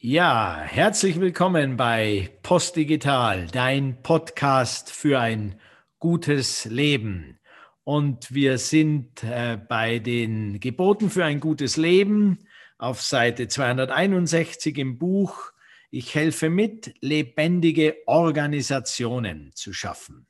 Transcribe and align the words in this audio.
Ja, 0.00 0.60
herzlich 0.60 1.18
willkommen 1.18 1.76
bei 1.76 2.30
Postdigital, 2.44 3.48
dein 3.48 4.00
Podcast 4.00 4.92
für 4.92 5.18
ein 5.18 5.58
gutes 5.98 6.66
Leben. 6.66 7.40
Und 7.82 8.32
wir 8.32 8.58
sind 8.58 9.24
äh, 9.24 9.56
bei 9.56 9.98
den 9.98 10.60
Geboten 10.60 11.10
für 11.10 11.24
ein 11.24 11.40
gutes 11.40 11.76
Leben 11.76 12.38
auf 12.78 13.02
Seite 13.02 13.48
261 13.48 14.78
im 14.78 14.98
Buch 14.98 15.50
Ich 15.90 16.14
helfe 16.14 16.48
mit, 16.48 16.94
lebendige 17.00 17.96
Organisationen 18.06 19.50
zu 19.56 19.72
schaffen. 19.72 20.28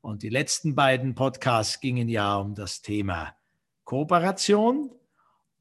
Und 0.00 0.24
die 0.24 0.28
letzten 0.28 0.74
beiden 0.74 1.14
Podcasts 1.14 1.78
gingen 1.78 2.08
ja 2.08 2.34
um 2.34 2.56
das 2.56 2.82
Thema 2.82 3.36
Kooperation. 3.84 4.90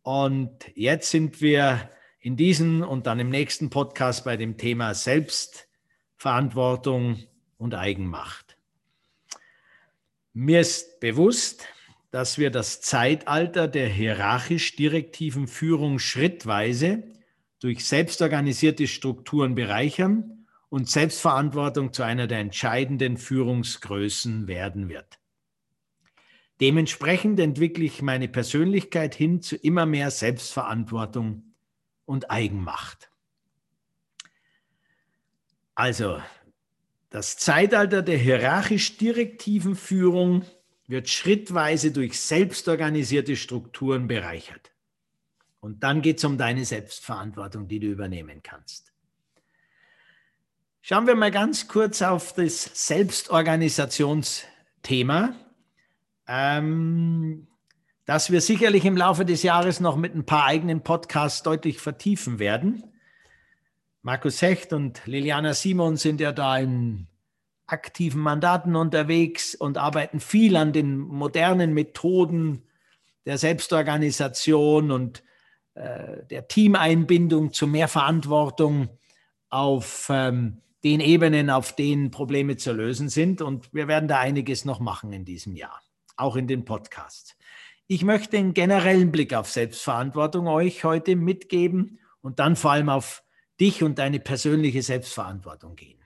Und 0.01 0.55
jetzt 0.73 1.11
sind 1.11 1.39
wir 1.39 1.91
in 2.27 2.35
diesem 2.35 2.81
und 2.81 3.07
dann 3.07 3.21
im 3.21 3.29
nächsten 3.29 3.69
Podcast 3.69 4.25
bei 4.25 4.35
dem 4.35 4.57
Thema 4.57 4.93
Selbstverantwortung 4.93 7.23
und 7.57 7.73
Eigenmacht. 7.73 8.57
Mir 10.33 10.59
ist 10.59 10.99
bewusst, 10.99 11.65
dass 12.11 12.37
wir 12.37 12.51
das 12.51 12.82
Zeitalter 12.82 13.69
der 13.69 13.87
hierarchisch 13.87 14.75
direktiven 14.75 15.47
Führung 15.47 15.99
schrittweise 15.99 17.04
durch 17.61 17.85
selbstorganisierte 17.85 18.87
Strukturen 18.87 19.55
bereichern 19.55 20.47
und 20.68 20.89
Selbstverantwortung 20.89 21.93
zu 21.93 22.04
einer 22.04 22.27
der 22.27 22.39
entscheidenden 22.39 23.15
Führungsgrößen 23.15 24.49
werden 24.49 24.89
wird. 24.89 25.18
Dementsprechend 26.59 27.39
entwickle 27.39 27.85
ich 27.85 28.01
meine 28.01 28.27
Persönlichkeit 28.27 29.15
hin 29.15 29.41
zu 29.41 29.55
immer 29.55 29.85
mehr 29.85 30.11
Selbstverantwortung 30.11 31.46
und 32.08 32.31
Eigenmacht. 32.31 33.11
Also, 35.75 36.19
das 37.11 37.38
Zeitalter 37.38 38.02
der 38.02 38.17
hierarchisch 38.17 38.97
direktiven 38.97 39.75
Führung 39.75 40.44
wird 40.88 41.08
schrittweise 41.09 41.91
durch 41.91 42.19
selbstorganisierte 42.19 43.36
Strukturen 43.36 44.08
bereichert. 44.08 44.72
Und 45.59 45.83
dann 45.83 46.02
geht 46.02 46.17
es 46.17 46.23
um 46.23 46.39
deine 46.39 46.66
Selbstverantwortung, 46.66 47.67
die 47.67 47.80
du 47.80 47.86
übernehmen 47.88 48.42
kannst. 48.42 48.94
Schauen 50.81 51.05
wir 51.05 51.16
mal 51.16 51.30
ganz 51.31 51.67
kurz 51.67 52.02
auf 52.02 52.33
das 52.33 52.88
Selbstorganisationsthema. 52.88 55.36
Ähm, 56.27 57.47
das 58.08 58.31
wir 58.31 58.39
sicherlich 58.39 58.86
im 58.86 58.95
Laufe 58.95 59.25
des 59.25 59.44
Jahres 59.44 59.81
noch 59.81 59.97
mit 59.97 60.16
ein 60.16 60.25
paar 60.25 60.45
eigenen 60.45 60.81
Podcasts 60.81 61.44
deutlich 61.44 61.80
vertiefen 61.80 62.39
werden. 62.39 62.83
Markus 64.02 64.41
Hecht 64.41 64.72
und 64.72 65.05
Liliana 65.05 65.53
Simon 65.53 65.97
sind 65.97 66.22
ja 66.22 66.31
da 66.31 66.58
in 66.58 67.08
aktiven 67.66 68.22
Mandaten 68.22 68.77
unterwegs 68.77 69.55
und 69.55 69.77
arbeiten 69.77 70.22
viel 70.22 70.55
an 70.55 70.72
den 70.72 70.97
modernen 70.97 71.73
Methoden 71.73 72.64
der 73.25 73.38
Selbstorganisation 73.38 74.89
und 74.89 75.21
äh, 75.73 76.25
der 76.30 76.47
Teameinbindung 76.47 77.52
zu 77.52 77.67
mehr 77.67 77.89
Verantwortung 77.89 78.88
auf 79.49 80.08
ähm, 80.09 80.61
den 80.86 81.02
Ebenen, 81.02 81.49
auf 81.49 81.75
denen 81.75 82.09
Probleme 82.09 82.55
zu 82.55 82.71
lösen 82.71 83.09
sind. 83.09 83.42
Und 83.42 83.73
wir 83.73 83.89
werden 83.89 84.08
da 84.08 84.19
einiges 84.19 84.64
noch 84.64 84.80
machen 84.80 85.11
in 85.11 85.25
diesem 85.25 85.58
Jahr, 85.58 85.81
auch 86.16 86.38
in 86.38 86.47
den 86.47 86.64
Podcasts. 86.64 87.36
Ich 87.89 88.03
möchte 88.03 88.38
einen 88.38 88.53
generellen 88.53 89.13
Blick 89.13 89.33
auf 89.33 89.49
Selbstverantwortung 89.49 90.47
euch 90.47 90.83
heute 90.83 91.16
mitgeben 91.16 91.99
und 92.21 92.39
dann 92.39 92.57
vor 92.57 92.71
allem 92.71 92.89
auf 92.89 93.23
dich 93.61 93.81
und 93.81 93.97
deine 93.97 94.19
persönliche 94.19 94.81
Selbstverantwortung 94.81 95.77
gehen. 95.77 96.03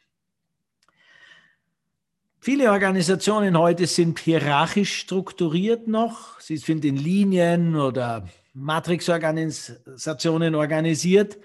Viele 2.40 2.72
Organisationen 2.72 3.58
heute 3.58 3.88
sind 3.88 4.20
hierarchisch 4.20 4.96
strukturiert 4.96 5.88
noch. 5.88 6.40
Sie 6.40 6.58
sind 6.58 6.86
in 6.86 6.98
Linien 6.98 7.76
oder 7.76 8.28
Matrixorganisationen 8.54 10.54
organisiert. 10.54 11.40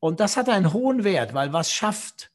Und 0.00 0.20
das 0.20 0.36
hat 0.36 0.50
einen 0.50 0.74
hohen 0.74 1.02
Wert, 1.04 1.32
weil 1.32 1.54
was 1.54 1.72
schafft 1.72 2.30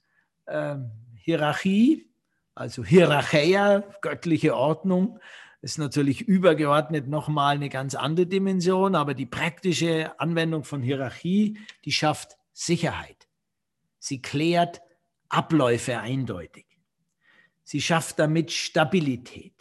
äh, 0.48 0.78
Hierarchie, 1.18 2.10
also 2.56 2.84
Hierarchia, 2.84 3.84
göttliche 4.02 4.56
Ordnung, 4.56 5.20
ist 5.62 5.78
natürlich 5.78 6.22
übergeordnet 6.22 7.08
nochmal 7.08 7.56
eine 7.56 7.70
ganz 7.70 7.94
andere 7.96 8.26
Dimension, 8.26 8.96
aber 8.96 9.14
die 9.14 9.28
praktische 9.28 10.20
Anwendung 10.20 10.64
von 10.64 10.82
Hierarchie, 10.82 11.60
die 11.86 11.92
schafft 11.92 12.38
Sicherheit. 12.52 13.28
Sie 14.00 14.22
klärt 14.22 14.82
Abläufe 15.30 16.00
eindeutig. 16.00 16.66
Sie 17.64 17.82
schafft 17.82 18.18
damit 18.18 18.52
Stabilität. 18.52 19.54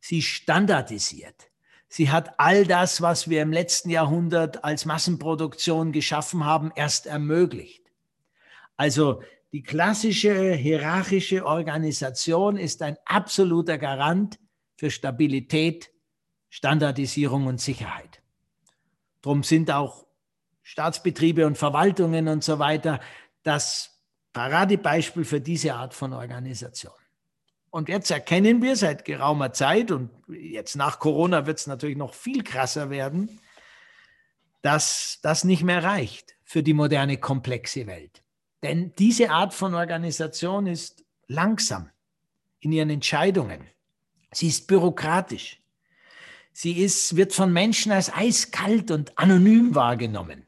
Sie 0.00 0.20
standardisiert. 0.20 1.50
Sie 1.88 2.10
hat 2.10 2.38
all 2.38 2.66
das, 2.66 3.00
was 3.00 3.30
wir 3.30 3.40
im 3.40 3.52
letzten 3.52 3.88
Jahrhundert 3.88 4.62
als 4.62 4.84
Massenproduktion 4.84 5.92
geschaffen 5.92 6.44
haben, 6.44 6.70
erst 6.76 7.06
ermöglicht. 7.06 7.84
Also 8.76 9.22
die 9.52 9.62
klassische 9.62 10.52
hierarchische 10.52 11.46
Organisation 11.46 12.56
ist 12.56 12.82
ein 12.82 12.96
absoluter 13.06 13.78
Garant 13.78 14.38
für 14.76 14.90
Stabilität, 14.90 15.90
Standardisierung 16.50 17.46
und 17.46 17.60
Sicherheit. 17.60 18.22
Darum 19.22 19.42
sind 19.42 19.70
auch 19.70 20.06
Staatsbetriebe 20.62 21.46
und 21.46 21.58
Verwaltungen 21.58 22.28
und 22.28 22.44
so 22.44 22.58
weiter 22.58 23.00
das 23.42 24.00
Paradebeispiel 24.32 25.24
für 25.24 25.40
diese 25.40 25.74
Art 25.74 25.94
von 25.94 26.12
Organisation. 26.12 26.92
Und 27.70 27.88
jetzt 27.88 28.10
erkennen 28.10 28.62
wir 28.62 28.76
seit 28.76 29.04
geraumer 29.04 29.52
Zeit, 29.52 29.90
und 29.90 30.10
jetzt 30.28 30.76
nach 30.76 31.00
Corona 31.00 31.46
wird 31.46 31.58
es 31.58 31.66
natürlich 31.66 31.96
noch 31.96 32.14
viel 32.14 32.44
krasser 32.44 32.88
werden, 32.88 33.40
dass 34.62 35.18
das 35.22 35.44
nicht 35.44 35.62
mehr 35.62 35.82
reicht 35.82 36.36
für 36.44 36.62
die 36.62 36.72
moderne, 36.72 37.18
komplexe 37.18 37.86
Welt. 37.86 38.22
Denn 38.62 38.94
diese 38.96 39.30
Art 39.30 39.52
von 39.52 39.74
Organisation 39.74 40.66
ist 40.66 41.04
langsam 41.26 41.90
in 42.60 42.72
ihren 42.72 42.90
Entscheidungen. 42.90 43.68
Sie 44.34 44.48
ist 44.48 44.66
bürokratisch. 44.66 45.60
Sie 46.52 46.82
ist, 46.82 47.16
wird 47.16 47.32
von 47.32 47.52
Menschen 47.52 47.92
als 47.92 48.12
eiskalt 48.12 48.90
und 48.90 49.16
anonym 49.18 49.74
wahrgenommen. 49.74 50.46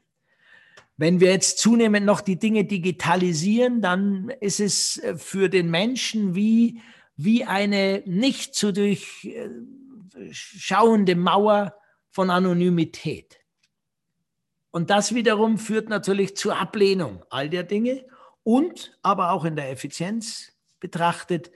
Wenn 0.95 1.19
wir 1.19 1.31
jetzt 1.31 1.59
zunehmend 1.59 2.05
noch 2.05 2.21
die 2.21 2.39
Dinge 2.39 2.65
digitalisieren, 2.65 3.81
dann 3.81 4.29
ist 4.39 4.59
es 4.59 4.97
äh, 4.97 5.17
für 5.17 5.49
den 5.49 5.69
Menschen 5.69 6.33
wie, 6.33 6.81
wie 7.15 7.45
eine 7.45 8.03
nicht 8.05 8.55
zu 8.55 8.73
durchschauende 8.73 11.15
Mauer 11.15 11.75
von 12.09 12.29
Anonymität. 12.29 13.39
Und 14.71 14.89
das 14.89 15.13
wiederum 15.13 15.57
führt 15.57 15.89
natürlich 15.89 16.35
zur 16.35 16.57
Ablehnung 16.57 17.23
all 17.29 17.49
der 17.49 17.63
Dinge 17.63 18.05
und 18.43 18.97
aber 19.01 19.31
auch 19.31 19.45
in 19.45 19.55
der 19.55 19.71
Effizienz 19.71 20.53
betrachtet 20.79 21.51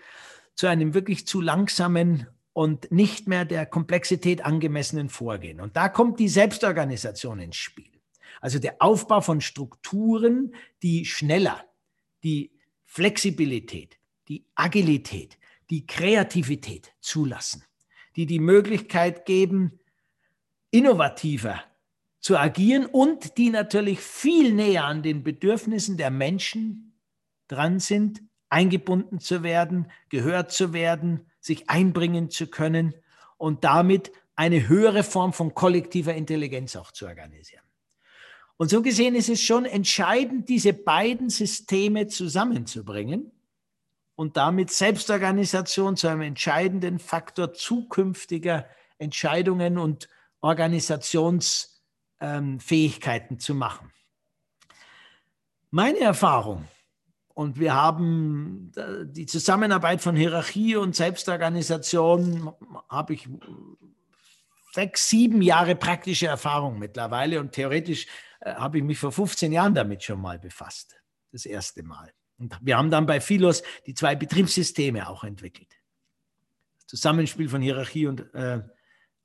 zu 0.55 0.67
einem 0.67 0.93
wirklich 0.93 1.25
zu 1.27 1.41
langsamen 1.41 2.27
und 2.53 2.91
nicht 2.91 3.27
mehr 3.27 3.45
der 3.45 3.65
Komplexität 3.65 4.45
angemessenen 4.45 5.09
Vorgehen. 5.09 5.61
Und 5.61 5.75
da 5.75 5.89
kommt 5.89 6.19
die 6.19 6.27
Selbstorganisation 6.27 7.39
ins 7.39 7.55
Spiel. 7.55 7.89
Also 8.41 8.59
der 8.59 8.75
Aufbau 8.79 9.21
von 9.21 9.41
Strukturen, 9.41 10.55
die 10.81 11.05
schneller, 11.05 11.63
die 12.23 12.51
Flexibilität, 12.83 13.97
die 14.27 14.45
Agilität, 14.55 15.37
die 15.69 15.85
Kreativität 15.85 16.93
zulassen, 16.99 17.63
die 18.15 18.25
die 18.25 18.39
Möglichkeit 18.39 19.25
geben, 19.25 19.79
innovativer 20.71 21.63
zu 22.19 22.37
agieren 22.37 22.85
und 22.85 23.37
die 23.37 23.49
natürlich 23.49 23.99
viel 23.99 24.53
näher 24.53 24.85
an 24.85 25.03
den 25.03 25.23
Bedürfnissen 25.23 25.97
der 25.97 26.11
Menschen 26.11 26.93
dran 27.47 27.79
sind 27.79 28.21
eingebunden 28.51 29.19
zu 29.19 29.41
werden, 29.43 29.91
gehört 30.09 30.51
zu 30.51 30.73
werden, 30.73 31.25
sich 31.39 31.69
einbringen 31.69 32.29
zu 32.29 32.47
können 32.47 32.93
und 33.37 33.63
damit 33.63 34.11
eine 34.35 34.67
höhere 34.67 35.03
Form 35.03 35.31
von 35.33 35.53
kollektiver 35.53 36.13
Intelligenz 36.13 36.75
auch 36.75 36.91
zu 36.91 37.05
organisieren. 37.07 37.63
Und 38.57 38.69
so 38.69 38.81
gesehen 38.83 39.15
ist 39.15 39.29
es 39.29 39.41
schon 39.41 39.65
entscheidend, 39.65 40.49
diese 40.49 40.73
beiden 40.73 41.29
Systeme 41.29 42.07
zusammenzubringen 42.07 43.31
und 44.15 44.35
damit 44.37 44.69
Selbstorganisation 44.69 45.97
zu 45.97 46.07
einem 46.07 46.21
entscheidenden 46.21 46.99
Faktor 46.99 47.53
zukünftiger 47.53 48.67
Entscheidungen 48.99 49.79
und 49.79 50.07
Organisationsfähigkeiten 50.41 53.39
zu 53.39 53.55
machen. 53.55 53.91
Meine 55.71 55.99
Erfahrung 55.99 56.67
und 57.33 57.59
wir 57.59 57.73
haben 57.73 58.71
äh, 58.75 59.05
die 59.05 59.25
Zusammenarbeit 59.25 60.01
von 60.01 60.15
Hierarchie 60.15 60.75
und 60.75 60.95
Selbstorganisation, 60.95 62.51
habe 62.89 63.13
ich 63.13 63.29
sechs, 64.73 65.09
sieben 65.09 65.41
Jahre 65.41 65.75
praktische 65.75 66.27
Erfahrung 66.27 66.79
mittlerweile 66.79 67.39
und 67.39 67.51
theoretisch 67.51 68.07
äh, 68.41 68.53
habe 68.53 68.79
ich 68.79 68.83
mich 68.83 68.97
vor 68.97 69.11
15 69.11 69.51
Jahren 69.51 69.73
damit 69.73 70.03
schon 70.03 70.21
mal 70.21 70.39
befasst. 70.39 70.95
Das 71.31 71.45
erste 71.45 71.83
Mal. 71.83 72.11
Und 72.37 72.57
wir 72.61 72.77
haben 72.77 72.89
dann 72.89 73.05
bei 73.05 73.21
Philos 73.21 73.63
die 73.85 73.93
zwei 73.93 74.15
Betriebssysteme 74.15 75.07
auch 75.07 75.23
entwickelt. 75.23 75.69
Zusammenspiel 76.87 77.47
von 77.47 77.61
Hierarchie 77.61 78.07
und, 78.07 78.33
äh, 78.33 78.61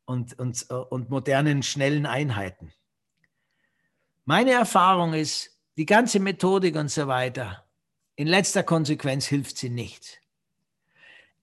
und, 0.05 0.38
und, 0.38 0.67
äh, 0.70 0.75
und 0.75 1.11
modernen, 1.11 1.62
schnellen 1.62 2.06
Einheiten. 2.06 2.73
Meine 4.25 4.53
Erfahrung 4.53 5.14
ist, 5.14 5.58
die 5.76 5.87
ganze 5.87 6.20
Methodik 6.20 6.76
und 6.76 6.91
so 6.91 7.06
weiter, 7.06 7.66
in 8.17 8.27
letzter 8.27 8.63
Konsequenz 8.63 9.27
hilft 9.27 9.59
sie 9.59 9.71
nicht. 9.71 10.21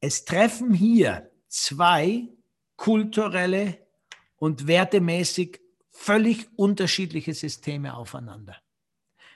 Es 0.02 0.25
treffen 0.25 0.74
hier 0.74 1.31
zwei 1.48 2.28
kulturelle 2.75 3.78
und 4.36 4.68
wertemäßig 4.68 5.62
völlig 5.92 6.48
unterschiedliche 6.58 7.34
Systeme 7.34 7.96
aufeinander. 7.96 8.58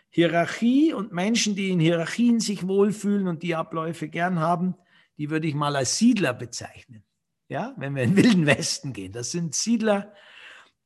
Hierarchie 0.09 0.93
und 0.93 1.13
Menschen, 1.13 1.55
die 1.55 1.69
in 1.69 1.79
Hierarchien 1.79 2.39
sich 2.39 2.67
wohlfühlen 2.67 3.27
und 3.27 3.43
die 3.43 3.55
Abläufe 3.55 4.09
gern 4.09 4.39
haben, 4.39 4.75
die 5.17 5.29
würde 5.29 5.47
ich 5.47 5.53
mal 5.53 5.75
als 5.75 5.97
Siedler 5.97 6.33
bezeichnen. 6.33 7.03
Ja, 7.49 7.73
wenn 7.77 7.95
wir 7.95 8.03
in 8.03 8.15
den 8.15 8.23
Wilden 8.23 8.45
Westen 8.45 8.93
gehen, 8.93 9.13
das 9.13 9.31
sind 9.31 9.55
Siedler, 9.55 10.13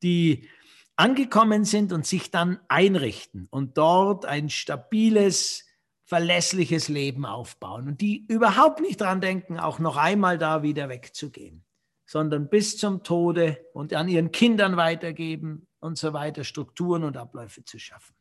die 0.02 0.48
angekommen 0.96 1.64
sind 1.64 1.92
und 1.92 2.06
sich 2.06 2.30
dann 2.30 2.60
einrichten 2.68 3.48
und 3.50 3.78
dort 3.78 4.26
ein 4.26 4.50
stabiles, 4.50 5.66
verlässliches 6.12 6.88
Leben 6.88 7.24
aufbauen 7.24 7.88
und 7.88 8.02
die 8.02 8.26
überhaupt 8.28 8.82
nicht 8.82 9.00
daran 9.00 9.22
denken, 9.22 9.58
auch 9.58 9.78
noch 9.78 9.96
einmal 9.96 10.36
da 10.36 10.62
wieder 10.62 10.90
wegzugehen, 10.90 11.64
sondern 12.04 12.50
bis 12.50 12.76
zum 12.76 13.02
Tode 13.02 13.64
und 13.72 13.94
an 13.94 14.08
ihren 14.08 14.30
Kindern 14.30 14.76
weitergeben 14.76 15.66
und 15.80 15.96
so 15.96 16.12
weiter 16.12 16.44
Strukturen 16.44 17.04
und 17.04 17.16
Abläufe 17.16 17.64
zu 17.64 17.78
schaffen. 17.78 18.14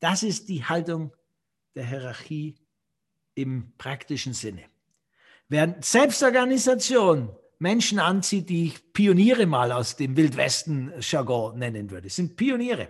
Das 0.00 0.22
ist 0.22 0.50
die 0.50 0.66
Haltung 0.66 1.16
der 1.74 1.86
Hierarchie 1.86 2.56
im 3.34 3.72
praktischen 3.78 4.34
Sinne. 4.34 4.64
Während 5.48 5.82
Selbstorganisation 5.82 7.34
Menschen 7.58 8.00
anzieht, 8.00 8.50
die 8.50 8.66
ich 8.66 8.92
Pioniere 8.92 9.46
mal 9.46 9.72
aus 9.72 9.96
dem 9.96 10.14
Wildwesten-Jargon 10.14 11.58
nennen 11.58 11.90
würde, 11.90 12.10
sind 12.10 12.36
Pioniere. 12.36 12.88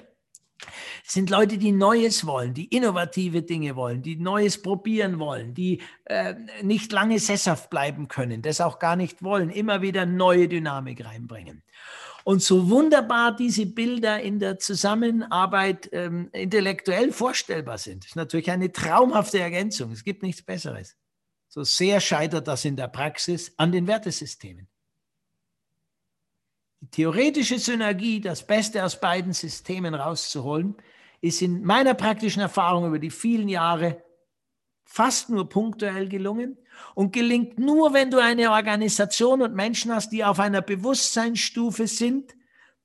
Das 1.05 1.13
sind 1.13 1.29
Leute, 1.29 1.59
die 1.59 1.71
Neues 1.71 2.27
wollen, 2.27 2.55
die 2.55 2.65
innovative 2.65 3.43
Dinge 3.43 3.77
wollen, 3.77 4.01
die 4.01 4.17
Neues 4.17 4.63
probieren 4.63 5.19
wollen, 5.19 5.53
die 5.53 5.83
äh, 6.07 6.35
nicht 6.63 6.93
lange 6.93 7.19
sesshaft 7.19 7.69
bleiben 7.69 8.09
können, 8.09 8.41
das 8.41 8.63
auch 8.63 8.79
gar 8.79 8.97
nicht 8.97 9.23
wollen, 9.23 9.51
immer 9.51 9.83
wieder 9.83 10.07
neue 10.07 10.49
Dynamik 10.49 11.05
reinbringen. 11.05 11.63
Und 12.25 12.43
so 12.43 12.71
wunderbar 12.71 13.37
diese 13.37 13.67
Bilder 13.67 14.23
in 14.23 14.39
der 14.39 14.59
Zusammenarbeit 14.59 15.91
ähm, 15.93 16.31
intellektuell 16.33 17.13
vorstellbar 17.13 17.77
sind, 17.77 18.07
ist 18.07 18.17
natürlich 18.17 18.51
eine 18.51 18.73
traumhafte 18.73 19.41
Ergänzung. 19.41 19.93
Es 19.93 20.05
gibt 20.05 20.23
nichts 20.23 20.41
Besseres. 20.41 20.97
So 21.49 21.65
sehr 21.65 22.01
scheitert 22.01 22.49
das 22.49 22.65
in 22.65 22.77
der 22.77 22.89
Praxis 22.89 23.53
an 23.59 23.73
den 23.73 23.87
Wertesystemen. 23.87 24.69
Die 26.85 26.91
theoretische 26.91 27.59
Synergie, 27.59 28.21
das 28.21 28.47
Beste 28.47 28.85
aus 28.85 29.01
beiden 29.01 29.33
Systemen 29.33 29.95
rauszuholen, 29.95 30.77
ist 31.23 31.41
in 31.41 31.65
meiner 31.65 31.95
praktischen 31.95 32.43
Erfahrung 32.43 32.87
über 32.87 32.99
die 32.99 33.09
vielen 33.09 33.49
Jahre 33.49 34.05
fast 34.85 35.31
nur 35.31 35.49
punktuell 35.49 36.11
gelungen 36.11 36.59
und 36.95 37.15
gelingt 37.15 37.59
nur, 37.59 37.95
wenn 37.95 38.11
du 38.11 38.19
eine 38.19 38.51
Organisation 38.51 39.41
und 39.41 39.55
Menschen 39.55 39.95
hast, 39.95 40.11
die 40.11 40.27
auf 40.27 40.39
einer 40.39 40.61
Bewusstseinsstufe 40.61 41.87
sind, 41.87 42.35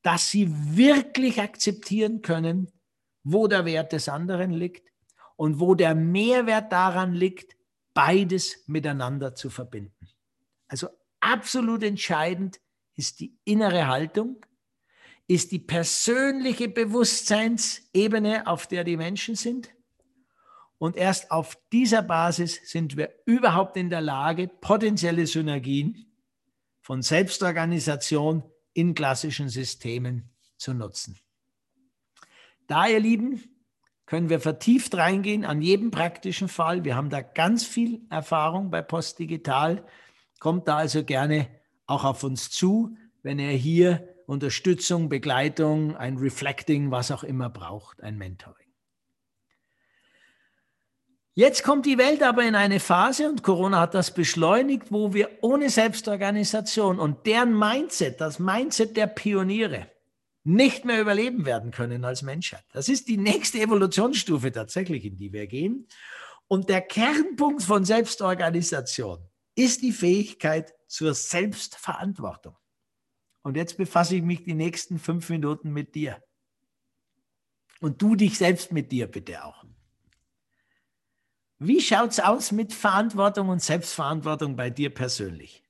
dass 0.02 0.30
sie 0.30 0.50
wirklich 0.50 1.42
akzeptieren 1.42 2.22
können, 2.22 2.72
wo 3.26 3.48
der 3.48 3.66
Wert 3.66 3.92
des 3.92 4.08
anderen 4.08 4.52
liegt 4.52 4.94
und 5.36 5.60
wo 5.60 5.76
der 5.76 5.94
Mehrwert 5.94 6.72
daran 6.72 7.12
liegt, 7.12 7.58
beides 7.94 8.64
miteinander 8.66 9.36
zu 9.36 9.50
verbinden. 9.50 10.08
Also 10.70 10.88
absolut 11.20 11.84
entscheidend 11.84 12.62
ist 13.00 13.22
die 13.22 13.34
innere 13.46 13.88
Haltung, 13.88 14.46
ist 15.26 15.54
die 15.54 15.60
persönliche 15.60 16.68
Bewusstseinsebene, 16.68 18.46
auf 18.46 18.68
der 18.68 18.84
die 18.84 18.98
Menschen 18.98 19.36
sind. 19.36 19.70
Und 20.78 20.98
erst 20.98 21.32
auf 21.32 21.58
dieser 21.72 22.02
Basis 22.02 22.60
sind 22.70 22.98
wir 22.98 23.10
überhaupt 23.26 23.78
in 23.78 23.90
der 23.90 24.02
Lage, 24.02 24.50
potenzielle 24.50 25.28
Synergien 25.28 26.12
von 26.82 27.02
Selbstorganisation 27.02 28.44
in 28.74 28.94
klassischen 28.96 29.48
Systemen 29.48 30.30
zu 30.58 30.74
nutzen. 30.74 31.18
Da, 32.68 32.88
ihr 32.88 33.00
Lieben, 33.00 33.42
können 34.08 34.30
wir 34.30 34.42
vertieft 34.42 34.98
reingehen 34.98 35.46
an 35.46 35.62
jedem 35.62 35.90
praktischen 35.90 36.50
Fall. 36.50 36.84
Wir 36.84 36.98
haben 36.98 37.10
da 37.10 37.22
ganz 37.22 37.64
viel 37.64 38.02
Erfahrung 38.10 38.72
bei 38.72 38.82
Postdigital. 38.82 39.86
Kommt 40.40 40.68
da 40.68 40.78
also 40.78 41.06
gerne 41.06 41.59
auch 41.90 42.04
auf 42.04 42.24
uns 42.24 42.50
zu, 42.50 42.96
wenn 43.24 43.40
ihr 43.40 43.50
hier 43.50 44.16
Unterstützung, 44.26 45.10
Begleitung, 45.10 45.96
ein 45.96 46.18
Reflecting, 46.18 46.92
was 46.92 47.12
auch 47.12 47.24
immer 47.24 47.50
braucht, 47.50 48.02
ein 48.02 48.18
Mentoring. 48.18 48.56
Jetzt 51.34 51.64
kommt 51.64 51.86
die 51.86 51.98
Welt 51.98 52.22
aber 52.22 52.44
in 52.44 52.56
eine 52.56 52.80
Phase, 52.80 53.30
und 53.30 53.44
Corona 53.44 53.80
hat 53.80 53.94
das 53.94 54.14
beschleunigt, 54.14 54.92
wo 54.92 55.14
wir 55.14 55.30
ohne 55.42 55.70
Selbstorganisation 55.70 57.00
und 57.00 57.26
deren 57.26 57.58
Mindset, 57.58 58.20
das 58.20 58.40
Mindset 58.40 58.98
der 58.98 59.08
Pioniere, 59.08 59.90
nicht 60.44 60.86
mehr 60.86 61.00
überleben 61.00 61.46
werden 61.46 61.72
können 61.72 62.04
als 62.04 62.22
Menschheit. 62.22 62.64
Das 62.74 62.90
ist 62.90 63.08
die 63.08 63.18
nächste 63.18 63.60
Evolutionsstufe 63.60 64.52
tatsächlich, 64.52 65.06
in 65.06 65.18
die 65.18 65.32
wir 65.32 65.48
gehen. 65.48 65.88
Und 66.48 66.70
der 66.70 66.82
Kernpunkt 66.82 67.64
von 67.64 67.86
Selbstorganisation 67.86 69.20
ist 69.56 69.82
die 69.82 69.92
Fähigkeit 69.92 70.74
zur 70.90 71.14
Selbstverantwortung. 71.14 72.58
Und 73.44 73.56
jetzt 73.56 73.78
befasse 73.78 74.18
ich 74.18 74.24
mich 74.24 74.44
die 74.44 74.56
nächsten 74.56 75.00
fünf 75.00 75.30
Minuten 75.30 75.72
mit 75.72 75.96
dir. 75.96 76.22
Und 77.80 78.02
du 78.02 78.16
dich 78.16 78.38
selbst 78.38 78.74
mit 78.74 78.92
dir 78.92 79.08
bitte 79.08 79.46
auch. 79.46 79.64
Wie 81.60 81.80
schaut 81.80 82.12
es 82.12 82.20
aus 82.20 82.52
mit 82.52 82.74
Verantwortung 82.74 83.50
und 83.50 83.62
Selbstverantwortung 83.62 84.56
bei 84.56 84.70
dir 84.70 84.94
persönlich? 84.94 85.64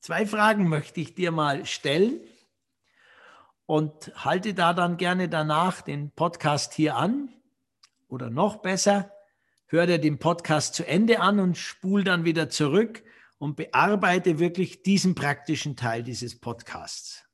Zwei 0.00 0.26
Fragen 0.26 0.68
möchte 0.68 1.00
ich 1.00 1.14
dir 1.14 1.32
mal 1.32 1.64
stellen 1.66 2.20
und 3.66 4.12
halte 4.24 4.54
da 4.54 4.72
dann 4.72 4.96
gerne 4.96 5.28
danach 5.28 5.80
den 5.80 6.10
Podcast 6.12 6.74
hier 6.74 6.96
an 6.96 7.32
oder 8.08 8.30
noch 8.30 8.56
besser, 8.56 9.12
hör 9.68 9.86
dir 9.86 9.98
den 9.98 10.18
Podcast 10.18 10.74
zu 10.74 10.86
Ende 10.86 11.20
an 11.20 11.38
und 11.38 11.56
spul 11.56 12.04
dann 12.04 12.24
wieder 12.24 12.50
zurück 12.50 13.02
und 13.38 13.56
bearbeite 13.56 14.38
wirklich 14.38 14.82
diesen 14.82 15.14
praktischen 15.14 15.76
Teil 15.76 16.02
dieses 16.02 16.38
Podcasts 16.38 17.24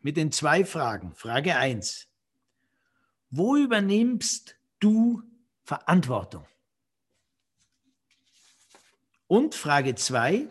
mit 0.00 0.16
den 0.16 0.32
zwei 0.32 0.64
Fragen. 0.64 1.14
Frage 1.14 1.56
1. 1.56 2.08
Wo 3.30 3.56
übernimmst 3.56 4.56
du 4.80 5.22
Verantwortung? 5.62 6.46
Und 9.26 9.54
Frage 9.54 9.94
2. 9.94 10.48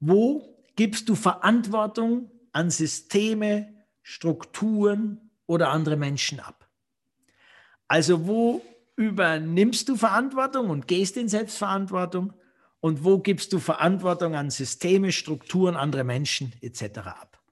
Wo 0.00 0.54
gibst 0.76 1.08
du 1.08 1.14
Verantwortung 1.14 2.30
an 2.52 2.70
Systeme, 2.70 3.84
Strukturen 4.02 5.30
oder 5.46 5.70
andere 5.70 5.96
Menschen 5.96 6.40
ab. 6.40 6.68
Also 7.88 8.26
wo 8.26 8.62
übernimmst 8.96 9.88
du 9.88 9.96
Verantwortung 9.96 10.70
und 10.70 10.88
gehst 10.88 11.16
in 11.16 11.28
Selbstverantwortung 11.28 12.32
und 12.80 13.04
wo 13.04 13.18
gibst 13.18 13.52
du 13.52 13.58
Verantwortung 13.58 14.34
an 14.34 14.50
Systeme, 14.50 15.12
Strukturen, 15.12 15.76
andere 15.76 16.04
Menschen 16.04 16.52
etc. 16.60 16.98
ab. 16.98 17.42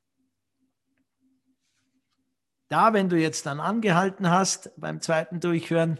Da, 2.68 2.92
wenn 2.92 3.08
du 3.08 3.18
jetzt 3.18 3.44
dann 3.46 3.60
angehalten 3.60 4.30
hast 4.30 4.70
beim 4.78 5.00
zweiten 5.00 5.40
Durchhören, 5.40 5.98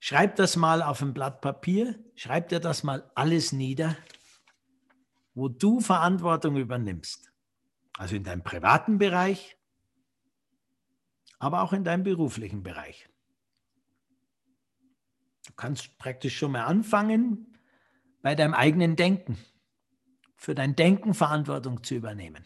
schreib 0.00 0.36
das 0.36 0.56
mal 0.56 0.82
auf 0.82 1.00
ein 1.00 1.14
Blatt 1.14 1.40
Papier, 1.40 1.98
schreib 2.14 2.48
dir 2.48 2.60
das 2.60 2.82
mal 2.82 3.10
alles 3.14 3.52
nieder 3.52 3.96
wo 5.34 5.48
du 5.48 5.80
Verantwortung 5.80 6.56
übernimmst. 6.56 7.32
Also 7.96 8.16
in 8.16 8.24
deinem 8.24 8.42
privaten 8.42 8.98
Bereich, 8.98 9.56
aber 11.38 11.62
auch 11.62 11.72
in 11.72 11.84
deinem 11.84 12.04
beruflichen 12.04 12.62
Bereich. 12.62 13.08
Kannst 15.56 15.98
praktisch 15.98 16.36
schon 16.36 16.52
mal 16.52 16.64
anfangen 16.64 17.58
bei 18.22 18.34
deinem 18.34 18.54
eigenen 18.54 18.96
Denken, 18.96 19.38
für 20.36 20.54
dein 20.54 20.76
Denken 20.76 21.14
Verantwortung 21.14 21.82
zu 21.82 21.94
übernehmen. 21.94 22.44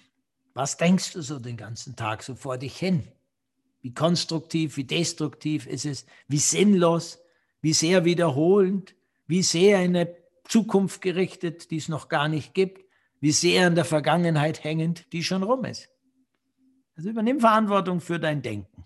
Was 0.55 0.77
denkst 0.77 1.13
du 1.13 1.23
so 1.23 1.39
den 1.39 1.57
ganzen 1.57 1.97
Tag 1.97 2.23
so 2.23 2.35
vor 2.35 2.59
dich 2.59 2.77
hin? 2.77 3.07
Wie 3.81 3.95
konstruktiv, 3.95 4.77
wie 4.77 4.85
destruktiv 4.85 5.67
ist 5.67 5.87
es? 5.87 6.05
Wie 6.27 6.39
sinnlos? 6.39 7.21
Wie 7.61 7.73
sehr 7.73 8.05
wiederholend? 8.05 8.97
Wie 9.27 9.43
sehr 9.43 9.85
in 9.85 9.97
eine 9.97 10.17
Zukunft 10.49 11.01
gerichtet, 11.01 11.71
die 11.71 11.77
es 11.77 11.89
noch 11.89 12.09
gar 12.09 12.29
nicht 12.29 12.55
gibt, 12.55 12.85
wie 13.21 13.33
sehr 13.33 13.67
in 13.67 13.75
der 13.75 13.85
Vergangenheit 13.85 14.65
hängend, 14.65 15.13
die 15.13 15.23
schon 15.23 15.43
rum 15.43 15.65
ist. 15.65 15.89
Also 16.97 17.11
übernimm 17.11 17.41
Verantwortung 17.41 18.01
für 18.01 18.19
dein 18.19 18.43
Denken, 18.43 18.85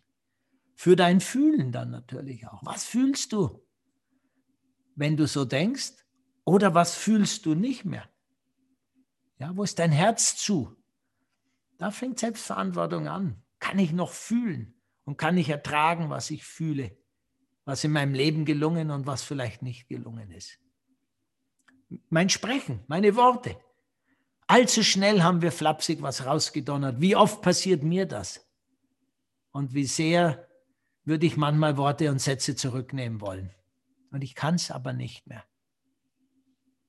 für 0.75 0.97
dein 0.97 1.21
Fühlen 1.21 1.73
dann 1.73 1.91
natürlich 1.91 2.47
auch. 2.47 2.61
Was 2.65 2.85
fühlst 2.85 3.33
du, 3.33 3.63
wenn 4.95 5.17
du 5.17 5.27
so 5.27 5.45
denkst? 5.45 5.93
Oder 6.45 6.75
was 6.75 6.95
fühlst 6.95 7.47
du 7.47 7.55
nicht 7.55 7.85
mehr? 7.85 8.09
Ja, 9.39 9.57
wo 9.57 9.63
ist 9.63 9.79
dein 9.79 9.93
Herz 9.93 10.37
zu? 10.37 10.77
Da 11.79 11.91
fängt 11.91 12.19
Selbstverantwortung 12.19 13.09
an. 13.09 13.43
Kann 13.59 13.79
ich 13.79 13.93
noch 13.93 14.11
fühlen 14.11 14.75
und 15.05 15.19
kann 15.19 15.37
ich 15.37 15.49
ertragen, 15.49 16.11
was 16.11 16.31
ich 16.31 16.45
fühle, 16.45 16.97
was 17.65 17.85
in 17.85 17.93
meinem 17.93 18.15
Leben 18.15 18.45
gelungen 18.45 18.91
und 18.91 19.07
was 19.07 19.23
vielleicht 19.23 19.63
nicht 19.63 19.89
gelungen 19.89 20.31
ist? 20.31 20.59
Mein 22.09 22.29
Sprechen, 22.29 22.85
meine 22.87 23.17
Worte. 23.17 23.57
Allzu 24.47 24.83
schnell 24.83 25.23
haben 25.23 25.43
wir 25.43 25.53
flapsig 25.53 26.03
was 26.03 26.27
rausgedonnert. 26.27 27.01
Wie 27.01 27.17
oft 27.17 27.43
passiert 27.43 27.83
mir 27.83 28.07
das? 28.07 28.47
Und 29.51 29.75
wie 29.75 29.85
sehr 29.85 30.49
würde 31.05 31.27
ich 31.27 31.37
manchmal 31.37 31.77
Worte 31.77 32.11
und 32.11 32.21
Sätze 32.21 32.55
zurücknehmen 32.55 33.21
wollen. 33.21 33.51
Und 34.13 34.23
ich 34.23 34.35
kann 34.35 34.55
es 34.57 34.71
aber 34.71 34.93
nicht 34.93 35.27
mehr. 35.27 35.43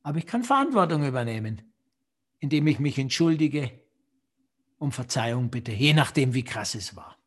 Aber 0.03 0.17
ich 0.17 0.27
kann 0.27 0.43
Verantwortung 0.43 1.05
übernehmen, 1.05 1.61
indem 2.39 2.67
ich 2.67 2.79
mich 2.79 2.99
entschuldige, 2.99 3.71
um 4.77 4.91
Verzeihung 4.91 5.49
bitte, 5.49 5.71
je 5.71 5.93
nachdem, 5.93 6.33
wie 6.33 6.43
krass 6.43 6.75
es 6.75 6.97
war. 6.97 7.17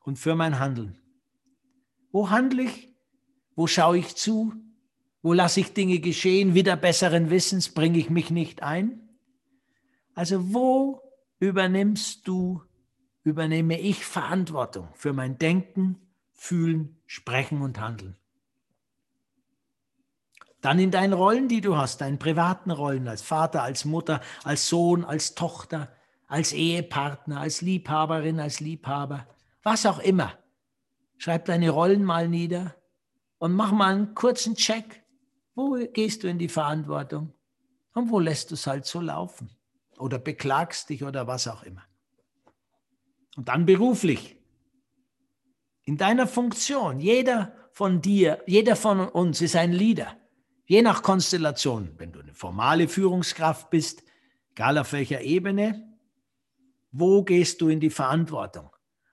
Und 0.00 0.18
für 0.18 0.34
mein 0.34 0.58
Handeln. 0.58 0.98
Wo 2.10 2.30
handle 2.30 2.62
ich? 2.62 2.88
Wo 3.54 3.66
schaue 3.66 3.98
ich 3.98 4.16
zu? 4.16 4.54
Wo 5.20 5.34
lasse 5.34 5.60
ich 5.60 5.74
Dinge 5.74 5.98
geschehen? 5.98 6.54
Wieder 6.54 6.76
besseren 6.76 7.28
Wissens 7.28 7.68
bringe 7.68 7.98
ich 7.98 8.08
mich 8.08 8.30
nicht 8.30 8.62
ein? 8.62 9.10
Also 10.14 10.54
wo 10.54 11.02
übernimmst 11.38 12.26
du, 12.26 12.62
übernehme 13.24 13.78
ich 13.78 14.06
Verantwortung 14.06 14.88
für 14.94 15.12
mein 15.12 15.36
Denken, 15.36 16.00
Fühlen, 16.32 17.02
Sprechen 17.04 17.60
und 17.60 17.78
Handeln? 17.78 18.17
Dann 20.68 20.80
in 20.80 20.90
deinen 20.90 21.14
Rollen, 21.14 21.48
die 21.48 21.62
du 21.62 21.78
hast, 21.78 22.02
deinen 22.02 22.18
privaten 22.18 22.70
Rollen 22.70 23.08
als 23.08 23.22
Vater, 23.22 23.62
als 23.62 23.86
Mutter, 23.86 24.20
als 24.44 24.68
Sohn, 24.68 25.02
als 25.02 25.34
Tochter, 25.34 25.90
als 26.26 26.52
Ehepartner, 26.52 27.40
als 27.40 27.62
Liebhaberin, 27.62 28.38
als 28.38 28.60
Liebhaber, 28.60 29.26
was 29.62 29.86
auch 29.86 29.98
immer. 29.98 30.34
Schreib 31.16 31.46
deine 31.46 31.70
Rollen 31.70 32.04
mal 32.04 32.28
nieder 32.28 32.74
und 33.38 33.54
mach 33.54 33.72
mal 33.72 33.94
einen 33.94 34.14
kurzen 34.14 34.56
Check. 34.56 35.02
Wo 35.54 35.78
gehst 35.94 36.22
du 36.22 36.28
in 36.28 36.38
die 36.38 36.50
Verantwortung 36.50 37.32
und 37.94 38.10
wo 38.10 38.20
lässt 38.20 38.50
du 38.50 38.54
es 38.54 38.66
halt 38.66 38.84
so 38.84 39.00
laufen? 39.00 39.48
Oder 39.96 40.18
beklagst 40.18 40.90
dich 40.90 41.02
oder 41.02 41.26
was 41.26 41.48
auch 41.48 41.62
immer. 41.62 41.84
Und 43.38 43.48
dann 43.48 43.64
beruflich. 43.64 44.36
In 45.84 45.96
deiner 45.96 46.26
Funktion, 46.26 47.00
jeder 47.00 47.54
von 47.72 48.02
dir, 48.02 48.42
jeder 48.46 48.76
von 48.76 49.08
uns 49.08 49.40
ist 49.40 49.56
ein 49.56 49.72
Leader. 49.72 50.17
Je 50.70 50.82
nach 50.82 51.02
Konstellation, 51.02 51.94
wenn 51.96 52.12
du 52.12 52.20
eine 52.20 52.34
formale 52.34 52.88
Führungskraft 52.88 53.70
bist, 53.70 54.02
egal 54.50 54.76
auf 54.76 54.92
welcher 54.92 55.22
Ebene, 55.22 55.96
wo 56.92 57.24
gehst 57.24 57.62
du 57.62 57.70
in 57.70 57.80
die 57.80 57.88
Verantwortung? 57.88 58.68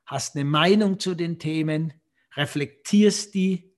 Hast 0.06 0.36
eine 0.36 0.44
Meinung 0.44 1.00
zu 1.00 1.16
den 1.16 1.40
Themen, 1.40 1.94
reflektierst 2.36 3.34
die, 3.34 3.74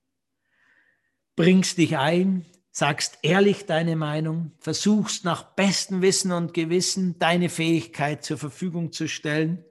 bringst 1.35 1.77
dich 1.77 1.99
ein, 1.99 2.47
sagst 2.71 3.19
ehrlich 3.21 3.67
deine 3.67 3.95
Meinung, 3.95 4.53
versuchst 4.57 5.23
nach 5.23 5.43
bestem 5.53 6.01
Wissen 6.01 6.31
und 6.31 6.55
Gewissen 6.55 7.19
deine 7.19 7.47
Fähigkeit 7.47 8.25
zur 8.25 8.39
Verfügung 8.39 8.91
zu 8.91 9.07
stellen? 9.07 9.63